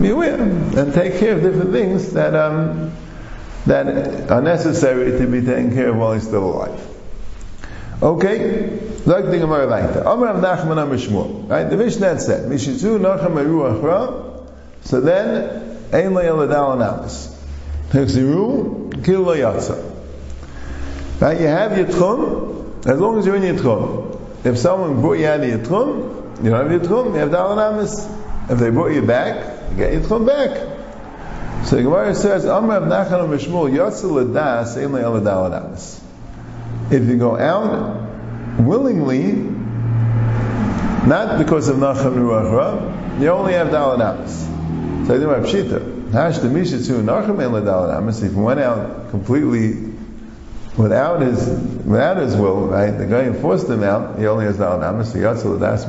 be 0.00 0.10
aware 0.10 0.40
and 0.40 0.94
take 0.94 1.18
care 1.18 1.36
of 1.36 1.42
different 1.42 1.72
things 1.72 2.12
that 2.14 2.34
um, 2.34 2.92
that 3.66 4.30
are 4.30 4.40
necessary 4.40 5.18
to 5.18 5.26
be 5.26 5.40
taken 5.40 5.74
care 5.74 5.90
of 5.90 5.96
while 5.96 6.14
he's 6.14 6.26
still 6.26 6.44
alive. 6.44 6.88
Okay, 8.02 8.80
like 9.06 9.26
the 9.26 9.38
Gemara. 9.38 9.66
Amar 10.06 10.34
Nachman 10.34 10.82
Amar 10.82 10.96
Shmuel. 10.96 11.48
Right, 11.48 11.64
the 11.64 11.76
Mishnah 11.76 12.18
said, 12.18 12.50
"Mishizu 12.50 12.98
Nacham 12.98 13.34
Achra." 13.34 14.50
So 14.82 15.00
then, 15.00 15.71
Ein 15.92 16.12
Le'eladal 16.14 16.76
Anamis. 16.76 17.36
Hechziru 17.90 19.04
Kil 19.04 19.24
Yatsa. 19.24 19.90
Right, 21.20 21.40
you 21.40 21.46
have 21.46 21.76
your 21.76 21.86
tchum 21.86 22.86
as 22.86 22.98
long 22.98 23.18
as 23.18 23.26
you're 23.26 23.36
in 23.36 23.42
your 23.42 23.54
tchum. 23.54 24.18
If 24.44 24.58
someone 24.58 25.00
brought 25.00 25.18
you 25.18 25.26
out 25.26 25.40
of 25.40 25.48
your 25.48 25.58
tchum, 25.58 26.44
you 26.44 26.50
don't 26.50 26.62
have 26.62 26.72
your 26.72 26.80
tchum, 26.80 27.14
you 27.14 27.20
have 27.20 27.30
dal 27.30 27.56
anamis. 27.56 28.08
If 28.50 28.58
they 28.58 28.70
brought 28.70 28.92
you 28.92 29.02
back, 29.02 29.76
get 29.76 29.92
Yitchon 29.92 30.26
back. 30.26 31.64
So 31.64 31.76
the 31.76 31.84
Gemara 31.84 32.14
says, 32.14 32.44
Amr 32.44 32.74
of 32.74 32.82
Nachan 32.84 33.28
Mishmul, 33.28 33.70
Yotzel 33.70 34.26
Ladas, 34.26 34.76
Ein 34.76 34.90
Le'al 34.90 35.92
If 36.90 37.08
you 37.08 37.16
go 37.18 37.38
out 37.38 38.58
willingly, 38.58 39.32
not 41.06 41.38
because 41.38 41.68
of 41.68 41.76
Nachan 41.76 42.16
Ruachra, 42.16 43.20
you 43.20 43.28
only 43.28 43.52
have 43.52 43.68
Daladamas. 43.68 44.51
So 45.06 45.14
I 45.14 45.18
think 45.18 45.22
about 45.22 45.44
Pshita. 45.44 46.12
Hash 46.12 46.38
the 46.38 46.48
Mishatzu 46.48 47.02
Nachan 47.02 47.40
Ein 47.40 47.50
Le'al 47.50 48.22
If 48.22 48.32
he 48.32 48.38
went 48.38 48.60
out 48.60 49.10
completely 49.10 49.92
without 50.76 51.20
his 51.20 51.48
without 51.48 52.18
his 52.18 52.36
will, 52.36 52.66
right? 52.66 52.90
The 52.90 53.06
guy 53.06 53.32
forced 53.32 53.68
him 53.68 53.82
out. 53.82 54.18
He 54.18 54.26
only 54.26 54.44
has 54.44 54.58
daladamas. 54.58 55.12
So 55.12 55.18
yatzel 55.18 55.58
das 55.58 55.84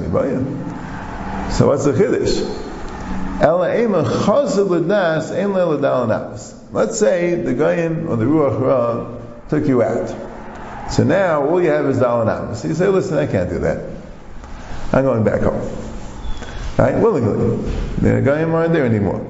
So 1.57 1.67
what's 1.67 1.85
the 1.85 1.91
chiddush? 1.93 2.71
Let's 6.71 6.99
say 6.99 7.35
the 7.35 7.53
Goyim 7.53 8.09
or 8.09 8.15
the 8.15 8.25
Ruach 8.25 8.59
Ra 8.61 9.49
took 9.49 9.67
you 9.67 9.83
out. 9.83 10.91
So 10.91 11.03
now 11.03 11.47
all 11.47 11.61
you 11.61 11.69
have 11.69 11.85
is 11.87 11.99
Dalanamas. 11.99 12.57
So 12.57 12.67
you 12.67 12.73
say, 12.75 12.87
listen, 12.87 13.17
I 13.17 13.27
can't 13.27 13.49
do 13.49 13.59
that. 13.59 13.89
I'm 14.93 15.03
going 15.03 15.23
back 15.23 15.41
home. 15.41 15.82
Right? 16.77 16.97
Willingly. 16.97 17.57
The 18.01 18.21
Goyim 18.21 18.53
aren't 18.53 18.73
there 18.73 18.85
anymore. 18.85 19.25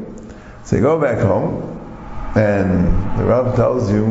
So 0.64 0.78
you 0.78 0.82
go 0.82 1.00
back 1.00 1.20
home, 1.20 1.74
and 2.36 3.20
the 3.20 3.26
Rav 3.26 3.56
tells 3.56 3.92
you, 3.92 4.06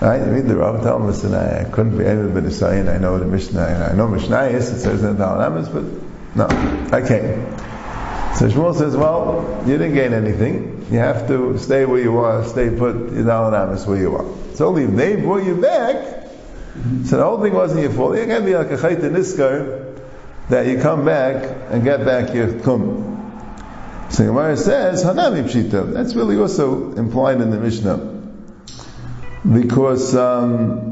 right? 0.00 0.24
You 0.24 0.32
read 0.32 0.46
the 0.46 0.56
Rav 0.56 0.82
tell 0.82 0.98
listen, 1.00 1.34
I, 1.34 1.62
I 1.62 1.64
couldn't 1.64 1.98
be 1.98 2.04
able 2.04 2.32
to 2.40 2.50
say, 2.50 2.80
I 2.80 2.98
know 2.98 3.18
the 3.18 3.26
Mishnah, 3.26 3.90
I 3.92 3.94
know 3.94 4.08
Mishnah 4.08 4.44
is, 4.44 4.70
it 4.70 4.80
says 4.80 5.02
in 5.02 5.16
the 5.16 5.24
Dalanamas, 5.24 5.72
but 5.72 5.84
no, 6.34 6.46
I 6.96 7.00
can't. 7.06 7.58
So 8.36 8.48
Shmuel 8.48 8.74
says, 8.74 8.96
well, 8.96 9.62
you 9.66 9.76
didn't 9.76 9.94
gain 9.94 10.14
anything. 10.14 10.86
You 10.90 10.98
have 10.98 11.28
to 11.28 11.58
stay 11.58 11.84
where 11.84 12.00
you 12.00 12.18
are, 12.18 12.44
stay 12.44 12.70
put 12.70 12.96
Yidal 12.96 13.52
Amis 13.52 13.86
where 13.86 13.98
you 13.98 14.16
are. 14.16 14.24
So 14.54 14.68
only 14.68 14.84
if 14.84 14.90
they 14.92 15.16
brought 15.16 15.44
you 15.44 15.56
back, 15.56 16.22
so 17.04 17.18
the 17.18 17.24
whole 17.24 17.42
thing 17.42 17.52
wasn't 17.52 17.82
your 17.82 17.92
fault. 17.92 18.16
You 18.16 18.24
can't 18.24 18.46
be 18.46 18.56
like 18.56 18.70
a 18.70 18.76
chayta 18.76 19.10
niskar, 19.10 19.91
that 20.48 20.66
you 20.66 20.80
come 20.80 21.04
back 21.04 21.70
and 21.70 21.84
get 21.84 22.04
back 22.04 22.34
your 22.34 22.48
tchum. 22.48 23.12
So 24.12 24.26
Gemara 24.26 24.58
says, 24.58 25.02
Hanami 25.04 25.44
Pshita. 25.44 25.92
That's 25.94 26.14
really 26.14 26.36
also 26.36 26.92
implied 26.92 27.40
in 27.40 27.50
the 27.50 27.58
Mishnah. 27.58 27.96
Because, 29.50 30.14
um, 30.14 30.90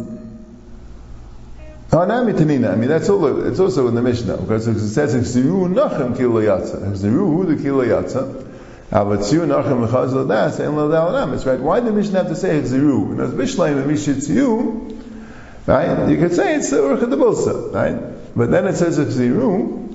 Hanami 1.90 2.32
Tanina, 2.32 2.72
I 2.72 2.76
mean, 2.76 2.88
that's 2.88 3.10
all, 3.10 3.46
it's 3.46 3.60
also 3.60 3.88
in 3.88 3.94
the 3.94 4.00
Mishnah. 4.00 4.38
Because 4.38 4.66
it 4.66 4.88
says, 4.88 5.14
Hechziru 5.14 5.68
Nachem 5.68 6.16
Kilo 6.16 6.40
Yatza. 6.40 6.80
Hechziru 6.80 7.46
the 7.46 7.62
Kilo 7.62 7.84
Yatza. 7.84 8.46
Avatziru 8.90 9.46
Nachem 9.46 9.86
Mechaz 9.86 10.26
Das, 10.26 10.58
and 10.58 10.74
Ladal 10.74 11.34
It's 11.34 11.44
right. 11.44 11.60
Why 11.60 11.80
did 11.80 11.90
the 11.90 11.92
Mishnah 11.92 12.20
have 12.20 12.28
to 12.28 12.34
say 12.34 12.58
Hechziru? 12.58 13.10
Because 13.10 13.34
Bishleim 13.34 13.82
and 13.82 13.90
Mishitziru, 13.90 15.66
right? 15.66 16.08
You 16.08 16.16
could 16.16 16.34
say 16.34 16.54
it's 16.54 16.70
the 16.70 16.78
Urcha 16.78 17.10
de 17.10 17.16
Bulsa, 17.16 17.74
right? 17.74 18.19
But 18.40 18.50
then 18.50 18.66
it 18.68 18.76
says 18.76 18.98
Hechziru, 18.98 19.86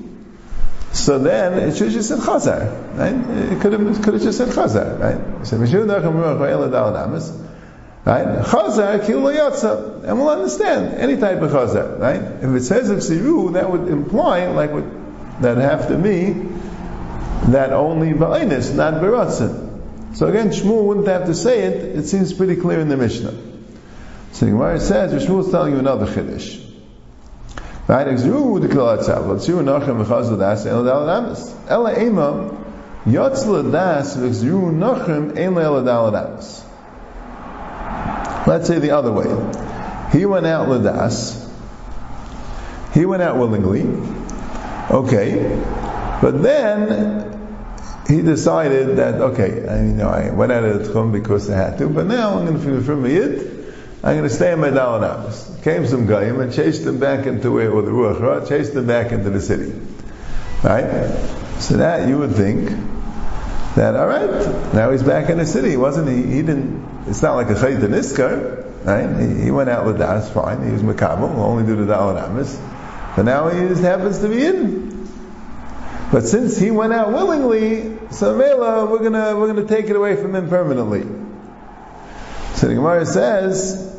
so 0.92 1.18
then 1.18 1.54
it 1.68 1.78
should 1.78 1.90
just 1.90 2.10
said 2.10 2.20
Chazar, 2.20 2.96
right? 2.96 3.52
It 3.52 3.60
could 3.60 3.74
have, 3.74 4.04
could 4.04 4.14
have 4.14 4.22
just 4.22 4.38
said 4.38 4.50
Chazar, 4.50 5.00
right? 5.00 5.48
So 5.48 5.58
Mishu 5.58 5.84
Nachem 5.84 6.14
Ruach 6.14 6.38
Vayel 6.38 6.70
Adal 6.70 6.94
Namas, 6.94 7.44
right? 8.06 8.46
Chazar 8.46 9.04
Kil 9.04 9.22
Yatza, 9.22 10.04
and 10.04 10.20
we'll 10.20 10.30
understand 10.30 10.94
any 11.00 11.18
type 11.18 11.42
of 11.42 11.50
Chazar, 11.50 12.00
right? 12.00 12.22
If 12.22 12.56
it 12.56 12.64
says 12.66 12.92
of 12.92 13.00
Siru, 13.00 13.54
that 13.54 13.72
would 13.72 13.88
imply, 13.88 14.46
like 14.46 14.72
would 14.72 14.92
that 15.42 15.58
have 15.58 15.88
to 15.88 15.98
be 15.98 16.34
that 17.50 17.74
only 17.74 18.14
Ba'inis, 18.14 18.76
not 18.76 19.02
Baratzin. 19.02 20.16
So 20.18 20.28
again, 20.28 20.50
Shmuel 20.50 20.84
wouldn't 20.84 21.08
have 21.08 21.26
to 21.26 21.34
say 21.34 21.64
it. 21.64 21.98
It 21.98 22.04
seems 22.06 22.32
pretty 22.32 22.58
clear 22.58 22.80
in 22.80 22.90
the 22.90 22.98
Mishnah. 22.98 23.34
So 24.34 24.46
Gemara 24.46 24.80
says, 24.80 25.26
Shmuel 25.26 25.46
is 25.46 25.50
telling 25.50 25.74
you 25.74 25.80
another 25.80 26.06
Chiddush. 26.06 26.62
Right? 27.88 28.08
Atzav. 28.08 29.26
Nachem 29.64 30.06
dal. 30.86 31.36
Ela 31.68 32.00
ema 32.00 32.52
nachem 33.06 33.44
dal. 35.86 36.12
Let's 38.48 38.68
say 38.68 38.80
the 38.80 38.92
other 38.92 39.12
way. 39.12 39.28
He 40.12 40.26
went 40.26 40.46
out 40.46 40.70
l'das. 40.70 41.50
He 42.94 43.06
went 43.06 43.22
out 43.22 43.38
willingly. 43.38 43.84
Okay. 44.90 45.60
But 46.22 46.42
then 46.42 47.36
he 48.08 48.22
decided 48.22 48.98
that, 48.98 49.16
okay, 49.16 49.68
I, 49.68 49.78
you 49.84 49.94
know, 49.94 50.10
I 50.10 50.30
went 50.32 50.52
out 50.52 50.64
of 50.64 50.80
the 50.80 50.94
tchum 50.94 51.12
because 51.12 51.50
I 51.50 51.58
had 51.58 51.78
to, 51.80 51.90
but 51.90 52.06
now 52.06 52.38
I'm 52.38 52.46
going 52.46 52.58
to 52.58 52.64
feel 52.64 52.82
from 52.82 53.06
it. 53.06 53.55
I'm 54.06 54.16
going 54.16 54.30
to 54.30 54.36
stay 54.36 54.54
in 54.54 54.60
my 54.60 54.70
Dalanamas. 54.70 55.64
Came 55.64 55.88
some 55.88 56.06
Goyim 56.06 56.40
and 56.40 56.54
chased 56.54 56.86
them 56.86 57.00
back 57.00 57.26
into 57.26 57.52
where, 57.52 57.72
the 57.72 57.90
Ruach 57.90 58.22
Ra, 58.22 58.46
chased 58.46 58.76
them 58.76 58.86
back 58.86 59.12
into 59.12 59.32
the 59.32 59.42
city. 59.42 59.74
Right? 60.64 61.10
So 61.58 61.78
that 61.78 62.08
you 62.08 62.20
would 62.20 62.34
think 62.34 62.70
that, 63.74 63.96
alright, 63.96 64.30
now 64.76 64.92
he's 64.92 65.02
back 65.02 65.32
in 65.32 65.40
the 65.40 65.46
city. 65.48 65.76
Wasn't, 65.76 66.08
he, 66.08 66.22
he 66.22 66.44
didn't, 66.44 67.08
it's 67.08 67.24
not 67.24 67.34
like 67.34 67.48
a 67.48 67.56
Chayt 67.56 67.80
Niskar, 67.80 68.86
right? 68.86 69.28
He, 69.28 69.46
he, 69.46 69.50
went 69.52 69.72
out 69.72 69.88
with 69.88 69.98
Das, 69.98 70.32
fine, 70.32 70.64
he 70.64 70.72
was 70.72 70.84
Makabal, 70.84 71.36
only 71.40 71.66
do 71.66 71.76
the 71.76 71.92
Dalanamas. 71.92 72.60
But 73.16 73.24
now 73.24 73.50
he 73.50 73.68
just 73.70 73.82
happens 73.82 74.20
to 74.20 74.30
be 74.30 74.46
in. 74.46 75.10
But 76.12 76.28
since 76.28 76.60
he 76.60 76.70
went 76.70 76.94
out 76.94 77.12
willingly, 77.12 77.98
so 78.12 78.38
Mela, 78.38 78.86
we're 78.86 79.00
gonna, 79.00 79.36
we're 79.36 79.52
gonna 79.52 79.68
take 79.68 79.90
it 79.90 79.96
away 79.96 80.16
from 80.16 80.36
him 80.36 80.48
permanently. 80.48 81.02
So 82.54 82.68
the 82.68 82.76
Gemara 82.76 83.08
says, 83.08 83.95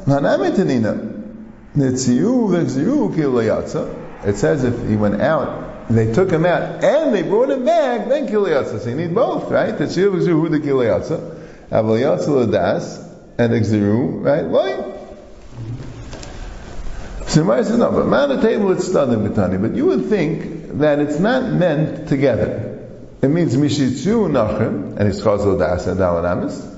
it 4.27 4.37
says 4.37 4.64
if 4.64 4.88
he 4.88 4.97
went 4.97 5.21
out, 5.21 5.88
they 5.88 6.12
took 6.12 6.31
him 6.31 6.47
out, 6.47 6.83
and 6.83 7.14
they 7.14 7.23
brought 7.23 7.51
him 7.51 7.64
back, 7.64 8.09
then 8.09 8.27
kilayatza. 8.27 8.81
So 8.81 8.88
you 8.88 8.97
need 8.97 9.14
both, 9.14 9.51
right? 9.51 9.75
Tetziyu 9.75 10.11
v'gziru 10.12 10.51
the 10.51 10.59
kilayatza, 10.59 11.21
aval 11.71 11.99
yatza 12.01 12.29
l'das, 12.29 12.99
and 13.38 13.53
exziru, 13.53 14.25
right? 14.25 14.45
Why? 14.45 14.95
So 17.27 17.42
Gemara 17.42 17.64
says, 17.64 17.79
no, 17.79 17.90
but 17.92 18.07
man 18.07 18.29
the 18.31 18.40
table 18.40 18.73
it's 18.73 18.87
studying 18.87 19.29
b'tani, 19.29 19.59
but 19.61 19.75
you 19.75 19.87
would 19.87 20.07
think 20.07 20.79
that 20.79 20.99
it's 20.99 21.19
not 21.19 21.53
meant 21.53 22.09
together. 22.09 22.73
It 23.23 23.29
means 23.29 23.57
mishitzu 23.57 24.31
nachem, 24.31 24.97
and 24.99 25.09
it's 25.09 25.21
chazal 25.21 25.59
das 25.59 25.87
and 25.87 25.99
dalanamis, 26.01 26.61
aber 26.61 26.76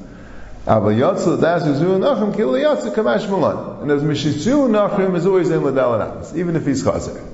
yotzel 0.68 1.40
das 1.40 1.66
is 1.66 1.78
zu 1.78 1.98
nachem 1.98 2.34
kil 2.34 2.52
yotzel 2.52 2.94
kamash 2.94 3.28
malan. 3.28 3.82
And 3.82 3.90
as 3.90 4.02
mishitzu 4.02 4.68
nachem 4.68 5.14
is 5.16 5.26
always 5.26 5.50
in 5.50 5.60
ladalanas, 5.60 6.36
even 6.36 6.56
if 6.56 6.66
he's 6.66 6.82
chazer. 6.82 7.26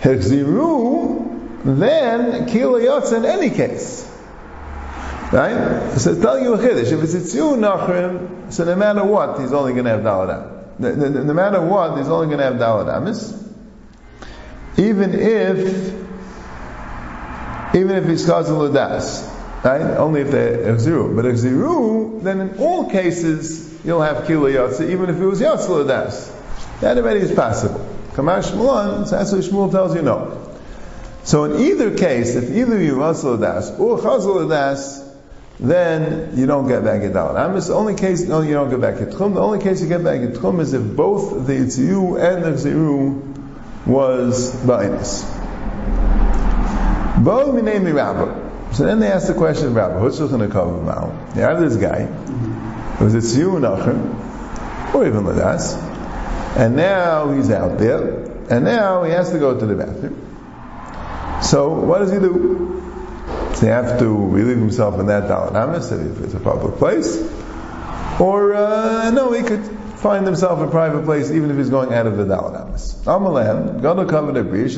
Hechziru, 0.00 1.64
then 1.64 2.46
kil 2.46 2.72
yotzel 2.72 3.18
in 3.18 3.24
any 3.24 3.50
case. 3.50 4.10
Right? 5.32 5.92
So 5.98 6.20
tell 6.20 6.38
you 6.38 6.54
a 6.54 6.58
chiddush. 6.58 6.92
If 6.92 7.02
it's 7.02 7.14
itzu 7.14 7.58
nachem, 7.58 8.52
so 8.52 8.64
no 8.64 8.76
matter 8.76 9.04
what, 9.04 9.40
he's 9.40 9.52
only 9.52 9.72
going 9.72 9.84
to 9.86 9.90
have 9.90 10.00
daladam. 10.00 10.78
No, 10.78 10.94
no, 10.94 11.08
no 11.08 11.32
matter 11.32 11.60
what, 11.60 11.98
he's 11.98 12.08
only 12.08 12.26
going 12.26 12.38
to 12.38 12.44
have 12.44 12.54
daladamis. 12.54 13.40
Even 14.76 15.14
if, 15.14 15.94
even 17.74 17.96
if 17.96 18.06
he's 18.06 18.26
chazal 18.26 18.72
das. 18.72 19.33
Right? 19.64 19.80
Only 19.96 20.20
if 20.20 20.30
they 20.30 20.58
exziru. 20.58 21.16
But 21.16 21.24
exziru, 21.24 22.22
then 22.22 22.40
in 22.42 22.58
all 22.58 22.90
cases, 22.90 23.82
you'll 23.82 24.02
have 24.02 24.26
kila 24.26 24.50
yatsa, 24.50 24.90
even 24.90 25.08
if 25.08 25.16
it 25.16 25.24
was 25.24 25.40
yatzla 25.40 25.88
das. 25.88 26.30
That 26.82 26.98
already 26.98 27.20
is 27.20 27.32
possible. 27.32 27.80
Kamash 28.12 28.50
Shmuel, 28.50 29.06
so 29.06 29.16
that's 29.16 29.32
what 29.32 29.40
Shmuel 29.40 29.70
tells 29.70 29.94
you 29.94 30.02
no. 30.02 30.54
So 31.22 31.44
in 31.44 31.62
either 31.62 31.96
case, 31.96 32.34
if 32.34 32.50
either 32.50 32.78
you 32.78 32.96
yatzla 32.96 33.40
das 33.40 33.70
or 33.78 33.98
chazla 34.00 34.50
das, 34.50 35.02
then 35.58 36.36
you 36.36 36.44
don't 36.44 36.68
get 36.68 36.84
back 36.84 37.00
dalat. 37.00 37.42
Amis, 37.42 37.68
the 37.68 37.74
only 37.74 37.94
case, 37.94 38.24
no, 38.24 38.42
you 38.42 38.52
don't 38.52 38.68
get 38.68 38.82
back 38.82 38.96
tchum. 38.96 39.32
The 39.32 39.40
only 39.40 39.60
case 39.60 39.80
you 39.80 39.88
get 39.88 40.04
back 40.04 40.20
tchum 40.20 40.60
is 40.60 40.74
if 40.74 40.94
both 40.94 41.46
the 41.46 41.54
yitziu 41.54 42.20
and 42.20 42.44
the 42.44 42.50
ziru 42.50 43.86
was 43.86 44.54
ba'inus. 44.56 45.24
Bo 47.24 47.50
minei 47.50 47.82
mirabah. 47.82 48.43
So 48.74 48.84
then 48.84 48.98
they 48.98 49.06
asked 49.06 49.28
the 49.28 49.34
question, 49.34 49.72
Rabbi, 49.72 50.00
what's 50.00 50.18
going 50.18 50.40
to 50.40 50.48
cover 50.48 50.82
now? 50.82 51.30
They 51.32 51.42
have 51.42 51.60
this 51.60 51.76
guy, 51.76 52.06
was 53.00 53.14
it 53.14 53.38
you 53.38 53.52
Nachem, 53.52 54.92
or 54.92 55.06
even 55.06 55.22
Ladas, 55.22 55.76
and 56.56 56.74
now 56.74 57.30
he's 57.30 57.52
out 57.52 57.78
there, 57.78 58.24
and 58.50 58.64
now 58.64 59.04
he 59.04 59.12
has 59.12 59.30
to 59.30 59.38
go 59.38 59.56
to 59.56 59.64
the 59.64 59.76
bathroom. 59.76 60.20
So 61.40 61.68
what 61.68 62.00
does 62.00 62.10
he 62.10 62.18
do? 62.18 62.82
Does 63.50 63.60
he 63.60 63.68
have 63.68 64.00
to 64.00 64.08
relieve 64.08 64.58
himself 64.58 64.98
in 64.98 65.06
that 65.06 65.30
Dalanamis 65.30 65.92
if 65.92 66.24
it's 66.24 66.34
a 66.34 66.40
public 66.40 66.74
place? 66.76 67.16
Or, 68.20 68.54
uh, 68.54 69.10
no, 69.12 69.30
he 69.30 69.44
could 69.44 69.64
find 69.98 70.26
himself 70.26 70.58
a 70.58 70.68
private 70.68 71.04
place 71.04 71.30
even 71.30 71.52
if 71.52 71.56
he's 71.56 71.70
going 71.70 71.94
out 71.94 72.08
of 72.08 72.16
the 72.16 72.24
Dalanamis. 72.24 73.04
Amalam, 73.04 73.80
going 73.82 74.04
to 74.04 74.06
cover 74.12 74.32
the 74.32 74.42
breach, 74.42 74.74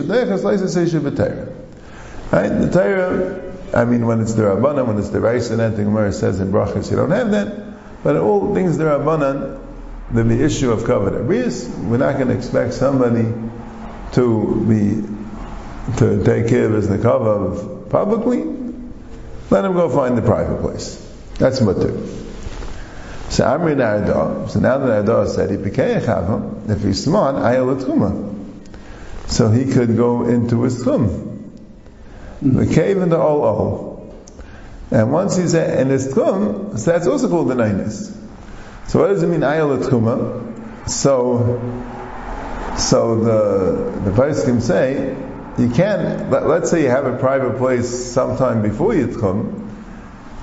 Right? 2.32 2.48
The 2.48 2.70
Torah 2.70 3.45
I 3.76 3.84
mean, 3.84 4.06
when 4.06 4.22
it's 4.22 4.32
the 4.32 4.44
Rabbanan, 4.44 4.86
when 4.86 4.98
it's 4.98 5.10
the 5.10 5.20
Raisa, 5.20 5.54
that 5.56 5.76
the 5.76 5.84
Gemara 5.84 6.10
says 6.10 6.40
in 6.40 6.50
Brachas, 6.50 6.90
you 6.90 6.96
don't 6.96 7.10
have 7.10 7.32
that. 7.32 8.02
But 8.02 8.16
all 8.16 8.54
things 8.54 8.78
the 8.78 8.84
Rabbanan, 8.84 9.60
then 10.10 10.28
the 10.28 10.42
issue 10.42 10.72
of 10.72 10.80
Abrius, 10.80 11.68
we're 11.84 11.98
not 11.98 12.14
going 12.14 12.28
to 12.28 12.34
expect 12.34 12.72
somebody 12.72 13.30
to 14.12 14.64
be, 14.66 15.02
to 15.98 16.24
take 16.24 16.48
care 16.48 16.64
of 16.64 16.72
his 16.72 16.88
Nekavav 16.88 17.90
publicly. 17.90 18.44
Let 19.50 19.66
him 19.66 19.74
go 19.74 19.90
find 19.90 20.16
the 20.16 20.22
private 20.22 20.62
place. 20.62 20.96
That's 21.38 21.60
mutter. 21.60 22.00
So 23.28 23.44
Amri 23.44 23.76
Narada, 23.76 24.48
so 24.48 24.58
now 24.58 24.78
that 24.78 25.04
Narada 25.04 25.28
said 25.28 25.50
if 25.50 26.82
he's 26.82 27.04
smart, 27.04 27.34
ayal 27.36 28.32
So 29.26 29.50
he 29.50 29.70
could 29.70 29.98
go 29.98 30.26
into 30.26 30.62
his 30.62 30.82
tchum 30.82 31.25
the 32.54 32.66
cave 32.66 32.98
in 32.98 33.08
the 33.08 33.18
Ol 33.18 34.14
And 34.90 35.12
once 35.12 35.36
he's 35.36 35.54
in 35.54 35.88
his 35.88 36.12
tchum, 36.12 36.78
so 36.78 36.92
that's 36.92 37.06
also 37.06 37.28
called 37.28 37.48
the 37.48 37.54
Nainis. 37.54 38.14
So 38.86 39.00
what 39.00 39.08
does 39.08 39.22
it 39.22 39.26
mean, 39.26 39.40
Ayal 39.40 39.82
Tchuma? 39.82 40.88
So, 40.88 41.60
so 42.78 43.16
the, 43.16 44.10
the 44.10 44.10
Paiskim 44.12 44.62
say, 44.62 45.16
you 45.58 45.70
can't, 45.70 46.30
let, 46.30 46.44
us 46.44 46.70
say 46.70 46.82
you 46.82 46.90
have 46.90 47.06
a 47.06 47.16
private 47.18 47.58
place 47.58 48.12
sometime 48.12 48.62
before 48.62 48.94
you 48.94 49.08
tchum, 49.08 49.68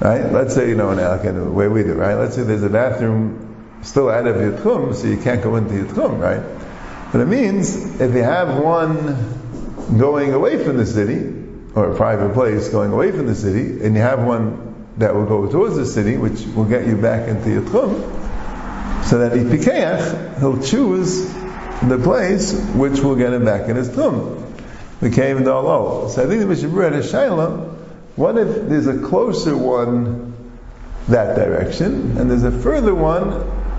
right? 0.01 0.31
Let's 0.31 0.55
say, 0.55 0.67
you 0.69 0.75
know, 0.75 0.89
in 0.89 0.97
the 0.97 1.51
way 1.51 1.67
we 1.67 1.83
do, 1.83 1.93
right? 1.93 2.15
Let's 2.15 2.35
say 2.35 2.43
there's 2.43 2.63
a 2.63 2.69
bathroom 2.69 3.79
still 3.83 4.09
out 4.09 4.27
of 4.27 4.41
your 4.41 4.53
tchum, 4.53 4.93
so 4.95 5.07
you 5.07 5.17
can't 5.17 5.41
go 5.41 5.55
into 5.55 5.75
your 5.75 5.85
tchum, 5.85 6.19
right? 6.19 6.41
But 7.11 7.21
it 7.21 7.27
means, 7.27 8.01
if 8.01 8.13
you 8.13 8.23
have 8.23 8.61
one 8.61 9.97
going 9.97 10.33
away 10.33 10.63
from 10.63 10.77
the 10.77 10.85
city, 10.85 11.42
or 11.75 11.91
a 11.91 11.95
private 11.95 12.33
place 12.33 12.69
going 12.69 12.91
away 12.91 13.11
from 13.11 13.27
the 13.27 13.35
city, 13.35 13.83
and 13.83 13.95
you 13.95 14.01
have 14.01 14.23
one 14.23 14.75
that 14.97 15.15
will 15.15 15.25
go 15.25 15.49
towards 15.49 15.75
the 15.75 15.85
city, 15.85 16.17
which 16.17 16.45
will 16.55 16.65
get 16.65 16.87
you 16.87 16.95
back 16.95 17.27
into 17.27 17.49
your 17.49 17.63
tchum, 17.63 19.05
so 19.05 19.19
that 19.19 19.33
Ipikeach, 19.33 20.39
he'll 20.39 20.61
choose 20.61 21.27
the 21.87 21.99
place 22.01 22.53
which 22.75 22.99
will 22.99 23.15
get 23.15 23.33
him 23.33 23.43
back 23.43 23.69
in 23.69 23.75
his 23.75 23.89
tchum. 23.89 24.39
became 25.01 25.39
Dalo. 25.39 26.09
So 26.09 26.23
I 26.23 26.27
think 26.27 26.41
the 26.41 26.47
Mishnah 26.47 26.69
had 26.69 26.93
a 26.93 27.01
Shaila, 27.01 27.73
what 28.15 28.37
if 28.37 28.69
there's 28.69 28.87
a 28.87 28.99
closer 28.99 29.57
one 29.57 30.33
that 31.07 31.35
direction, 31.35 32.17
and 32.17 32.29
there's 32.29 32.43
a 32.43 32.51
further 32.51 32.93
one 32.93 33.29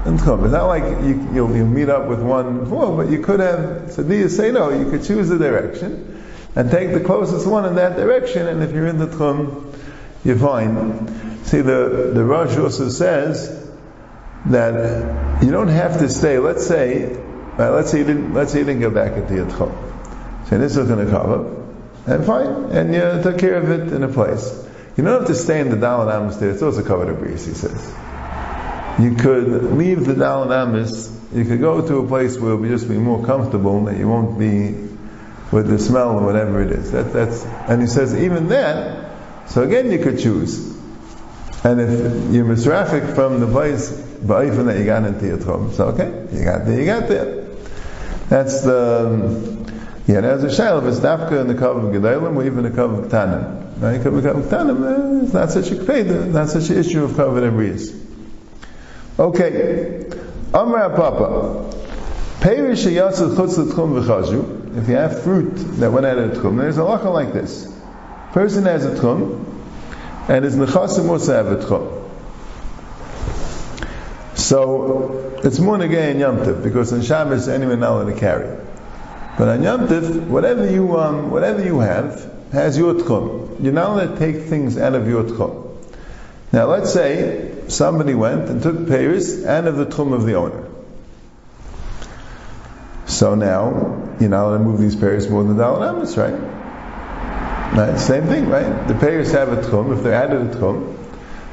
in 0.05 0.19
Tchum? 0.19 0.45
It's 0.45 0.53
not 0.53 0.67
like 0.67 0.83
you, 1.05 1.29
you'll, 1.33 1.57
you'll 1.57 1.67
meet 1.67 1.89
up 1.89 2.09
with 2.09 2.21
one 2.21 2.65
before, 2.65 2.97
but 2.97 3.11
you 3.11 3.23
could 3.23 3.41
have, 3.41 3.93
so 3.93 4.03
do 4.03 4.15
you 4.15 4.29
say 4.29 4.51
no, 4.51 4.71
you 4.71 4.91
could 4.91 5.05
choose 5.05 5.29
the 5.29 5.39
direction, 5.39 6.14
and 6.57 6.71
take 6.71 6.93
the 6.93 7.01
closest 7.01 7.47
one 7.47 7.65
in 7.65 7.75
that 7.77 7.97
direction, 7.97 8.47
and 8.47 8.63
if 8.63 8.73
you're 8.73 8.87
in 8.87 8.99
the 8.99 9.09
Tchum, 9.09 9.75
you're 10.25 10.39
fine. 10.39 11.45
See, 11.45 11.61
the, 11.61 12.13
the 12.15 12.25
Rosh 12.25 12.57
also 12.57 12.89
says 12.89 13.71
that 14.47 15.43
you 15.43 15.51
don't 15.51 15.69
have 15.69 15.99
to 15.99 16.09
stay, 16.09 16.39
let's 16.39 16.67
say, 16.67 17.15
uh, 17.59 17.73
let's 17.73 17.91
say 17.91 17.99
you 17.99 18.05
didn't, 18.05 18.35
let's 18.35 18.53
say 18.53 18.61
you 18.61 18.65
didn't 18.65 18.83
go 18.83 18.91
back 18.91 19.17
into 19.17 19.35
your 19.35 19.47
Tchum. 19.47 20.49
So 20.49 20.59
this 20.59 20.77
is 20.77 20.89
going 20.89 21.05
to 21.05 21.11
cover, 21.11 21.63
and 22.07 22.25
fine, 22.25 22.71
and 22.71 22.95
you 22.95 23.23
took 23.23 23.39
care 23.39 23.55
of 23.55 23.71
it 23.71 23.93
in 23.93 24.03
a 24.03 24.09
place. 24.09 24.63
You 24.97 25.03
don't 25.03 25.21
have 25.21 25.29
to 25.29 25.35
stay 25.35 25.61
in 25.61 25.71
the 25.71 25.77
Dalan 25.77 26.13
Amis 26.13 26.37
there, 26.37 26.51
it's 26.51 26.63
also 26.63 26.85
covered 26.85 27.09
a 27.09 27.15
breeze, 27.15 27.47
he 27.47 27.55
says. 27.55 27.93
You 29.01 29.17
could 29.17 29.73
leave 29.73 30.05
the 30.05 30.15
Dalan 30.15 30.53
Amis, 30.53 31.11
you 31.35 31.45
could 31.45 31.61
go 31.61 31.85
to 31.85 31.99
a 31.99 32.07
place 32.07 32.39
where 32.39 32.55
it'll 32.55 32.69
just 32.69 32.89
be 32.89 32.97
more 32.97 33.25
comfortable, 33.27 33.87
that 33.87 33.97
you 33.97 34.07
won't 34.07 34.39
be 34.39 34.94
with 35.55 35.69
the 35.69 35.79
smell 35.79 36.19
or 36.19 36.25
whatever 36.25 36.61
it 36.61 36.73
is. 36.73 36.91
That, 36.91 37.13
that's, 37.13 37.45
and 37.45 37.81
he 37.81 37.87
says 37.87 38.13
even 38.21 38.49
then, 38.49 39.09
so 39.47 39.63
again 39.63 39.93
you 39.93 40.01
could 40.01 40.19
choose. 40.19 40.75
And 41.63 41.81
if 41.81 42.35
you're 42.35 42.45
misrafik 42.45 43.15
from 43.15 43.39
the 43.39 43.47
place, 43.47 43.89
ba'ifin 43.93 44.67
that 44.67 44.79
you 44.79 44.85
got 44.85 45.05
into 45.05 45.27
your 45.27 45.39
tchum, 45.39 45.73
so 45.73 45.87
okay, 45.91 46.09
you 46.37 46.45
got 46.45 46.67
there, 46.67 46.81
you 46.81 46.85
got 46.85 47.09
there. 47.09 47.47
That's 48.29 48.63
the, 48.63 49.65
yeah, 50.09 50.23
there's 50.23 50.43
a 50.43 50.49
shayla 50.49 50.79
of 50.79 50.95
dafka 50.95 51.41
in 51.41 51.47
the 51.47 51.55
kav 51.55 51.77
of 51.77 51.85
gedalim, 51.95 52.35
or 52.35 52.45
even 52.45 52.65
the 52.65 52.71
kav 52.71 52.99
of 52.99 53.05
ktanim. 53.09 53.81
Right? 53.81 54.01
Kav 54.01 54.37
of 54.37 54.45
ktanim, 54.47 55.23
it's 55.23 55.33
not 55.33 55.53
such 55.53 55.71
a 55.71 55.77
kpeda, 55.77 56.33
not 56.33 56.49
such 56.49 56.69
an 56.71 56.79
issue 56.79 57.05
of 57.05 57.13
kav 57.13 57.39
and 57.39 58.05
Okay, 59.21 60.11
Amra 60.53 60.91
Papa, 60.97 61.71
Perish 62.41 62.87
yatzah 62.87 63.37
chutz 63.37 63.57
l'tchum 63.57 64.03
v'chazhu, 64.03 64.64
if 64.77 64.89
you 64.89 64.97
have 64.97 65.23
fruit 65.23 65.55
that 65.79 65.93
went 65.93 66.05
out 66.05 66.19
of 66.19 66.35
the 66.35 66.41
tchum, 66.41 66.59
there's 66.59 66.79
a 66.79 66.81
lacha 66.81 67.13
like 67.13 67.33
this. 67.33 67.73
Person 68.33 68.65
has 68.65 68.85
a 68.85 68.91
tchum, 68.91 69.45
and 70.29 70.45
his 70.45 70.57
nechasim 70.57 71.09
also 71.09 71.33
have 71.33 71.47
a 71.47 71.57
tchum. 71.57 72.01
So, 74.37 75.41
it's 75.45 75.61
more 75.61 75.79
negay 75.79 76.11
in 76.11 76.19
Yom 76.19 76.39
Tov, 76.39 76.65
because 76.65 76.93
on 76.93 77.03
Shabbos 77.03 77.49
anyone 77.49 77.81
not 77.81 78.05
to 78.05 78.15
carry. 78.15 78.59
But 79.39 79.49
on 79.49 79.63
Yom 79.63 79.87
Tov, 79.87 80.27
whatever 80.27 80.69
you, 80.69 80.99
um, 80.99 81.31
whatever 81.31 81.65
you 81.65 81.79
have, 81.79 82.33
has 82.53 82.77
your 82.77 82.95
tchum. 82.95 83.63
You're 83.63 83.73
not 83.73 83.91
allowed 83.91 84.15
to 84.15 84.19
take 84.19 84.43
things 84.43 84.77
out 84.77 84.95
of 84.95 85.07
your 85.07 85.23
tchum. 85.23 85.77
Now 86.53 86.67
let's 86.67 86.93
say 86.93 87.55
somebody 87.69 88.15
went 88.15 88.49
and 88.49 88.61
took 88.61 88.89
payers 88.89 89.45
out 89.45 89.67
of 89.67 89.77
the 89.77 89.87
tchum 89.87 90.13
of 90.13 90.25
the 90.27 90.35
owner. 90.35 90.69
So 93.15 93.37
now, 93.37 94.17
you're 94.19 94.29
not 94.29 94.47
allowed 94.47 94.59
to 94.59 94.65
move 94.65 94.81
these 94.81 94.97
payers 94.97 95.31
more 95.31 95.45
than 95.45 95.57
the 95.57 95.63
Dalanamas, 95.63 96.17
right? 96.17 96.35
Right? 97.79 97.97
Same 97.97 98.27
thing, 98.27 98.49
right? 98.49 98.89
The 98.89 98.95
payers 98.95 99.31
have 99.31 99.53
a 99.53 99.57
tchum, 99.63 99.97
if 99.97 100.03
they're 100.03 100.15
added 100.15 100.43
a 100.43 100.55
tchum, 100.57 100.97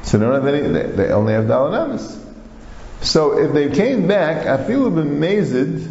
so 0.02 0.18
they 0.18 0.24
don't 0.24 0.34
have 0.34 0.52
any, 0.52 0.66
they, 0.66 0.90
they 0.90 1.12
only 1.12 1.34
have 1.34 1.44
Dalanamas. 1.44 2.18
So 3.00 3.38
if 3.38 3.52
they 3.52 3.70
came 3.70 4.08
back, 4.08 4.44
I 4.48 4.66
feel 4.66 4.90
been 4.90 5.20
mazed, 5.20 5.88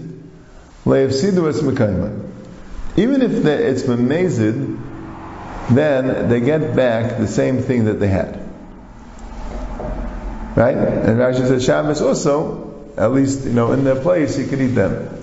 le'efsidu 0.84 1.48
es 1.48 1.62
mekayma. 1.62 2.30
Even 2.98 3.22
if 3.22 3.46
it's 3.46 3.88
mazed, 3.88 4.78
then 5.74 6.28
they 6.28 6.42
get 6.42 6.76
back 6.76 7.18
the 7.18 7.28
same 7.28 7.62
thing 7.62 7.86
that 7.86 8.02
they 8.02 8.10
had. 8.10 8.36
Right? 10.58 10.76
And 10.76 11.18
Rashi 11.18 11.48
says 11.48 11.64
Shabbos 11.64 12.02
also, 12.02 12.92
at 12.98 13.14
least, 13.14 13.46
you 13.46 13.54
know, 13.54 13.72
in 13.72 13.86
their 13.86 13.96
place, 13.96 14.38
you 14.38 14.48
could 14.48 14.60
eat 14.60 14.76
them. 14.76 15.21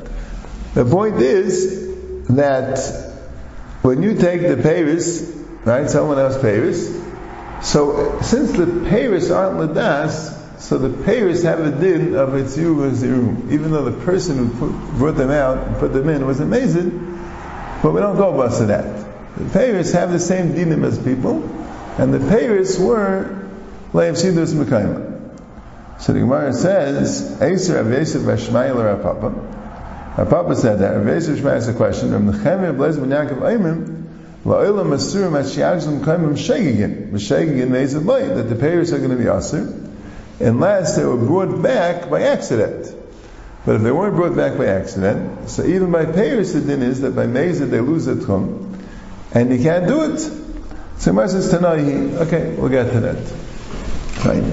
The 0.78 0.84
point 0.84 1.16
is 1.16 2.28
that 2.28 2.78
when 3.82 4.00
you 4.00 4.14
take 4.14 4.42
the 4.42 4.62
Paris, 4.62 5.28
right, 5.64 5.90
someone 5.90 6.20
else 6.20 6.40
Paris, 6.40 6.96
so 7.62 8.20
since 8.22 8.52
the 8.52 8.86
Paris 8.88 9.28
aren't 9.28 9.58
Ladas, 9.58 10.60
so 10.60 10.78
the 10.78 11.02
Paris 11.02 11.42
have 11.42 11.58
a 11.58 11.72
din 11.72 12.14
of 12.14 12.36
its 12.36 12.56
Zirum, 12.56 13.50
even 13.50 13.72
though 13.72 13.90
the 13.90 14.04
person 14.04 14.38
who 14.38 14.56
put, 14.56 14.98
brought 14.98 15.16
them 15.16 15.32
out 15.32 15.66
and 15.66 15.76
put 15.78 15.92
them 15.92 16.08
in 16.08 16.24
was 16.24 16.38
amazing, 16.38 16.90
but 17.82 17.90
we 17.90 18.00
don't 18.00 18.16
go 18.16 18.36
bust 18.36 18.64
that. 18.68 19.04
The 19.36 19.50
Paris 19.52 19.92
have 19.94 20.12
the 20.12 20.20
same 20.20 20.52
dinim 20.52 20.84
as 20.84 20.96
people, 20.96 21.42
and 21.98 22.14
the 22.14 22.20
Paris 22.20 22.78
were 22.78 23.48
Leif 23.92 24.14
Sidus 24.14 24.54
Mekayma. 24.54 26.00
So 26.00 26.12
the 26.12 26.20
Gemara 26.20 26.52
says, 26.52 27.36
Eser 27.40 27.82
Rav 27.82 27.90
Yosef 27.90 28.22
Vashmayel 28.22 28.76
Rav 28.76 29.57
Papa. 30.18 30.30
Papa 30.30 30.56
said 30.56 30.80
that. 30.80 30.96
Rav 30.96 31.06
Shmayel 31.06 31.56
asked 31.56 31.68
a 31.68 31.74
question. 31.74 32.10
Rav 32.10 32.22
Nechemia 32.22 32.76
Blez 32.76 32.98
Ben 32.98 33.10
Yaakov 33.10 33.38
Aimim, 33.38 34.06
La'olam 34.44 34.88
Asurim 34.88 35.40
Ashiagzim 35.40 36.00
Kaimim 36.00 36.32
Shegigin. 36.32 37.12
B'Shegigin 37.12 37.70
they 37.70 37.86
said 37.86 38.04
light, 38.04 38.34
that 38.34 38.44
the 38.44 38.56
payers 38.56 38.92
are 38.92 38.98
going 38.98 39.10
to 39.10 39.16
be 39.16 39.24
Asur, 39.24 39.92
unless 40.40 40.96
they 40.96 41.04
were 41.04 41.16
brought 41.16 41.62
back 41.62 42.10
by 42.10 42.22
accident. 42.22 42.92
But 43.64 43.76
if 43.76 43.82
they 43.82 43.92
weren't 43.92 44.16
brought 44.16 44.34
back 44.34 44.58
by 44.58 44.66
accident, 44.66 45.50
so 45.50 45.64
even 45.64 45.92
by 45.92 46.04
payers 46.06 46.52
the 46.52 46.62
din 46.62 46.82
is 46.82 47.02
that 47.02 47.14
by 47.14 47.26
Mezid 47.26 47.70
they 47.70 47.80
lose 47.80 48.08
a 48.08 48.16
tchum, 48.16 48.76
and 49.32 49.52
you 49.52 49.62
can't 49.62 49.86
do 49.86 50.12
it. 50.12 50.18
So 50.18 51.12
Gemara 51.12 51.28
says 51.28 51.50
Tanai, 51.50 52.16
okay, 52.26 52.56
we'll 52.56 52.70
get 52.70 52.90
to 52.92 53.00
that. 53.00 53.18
Fine. 54.18 54.46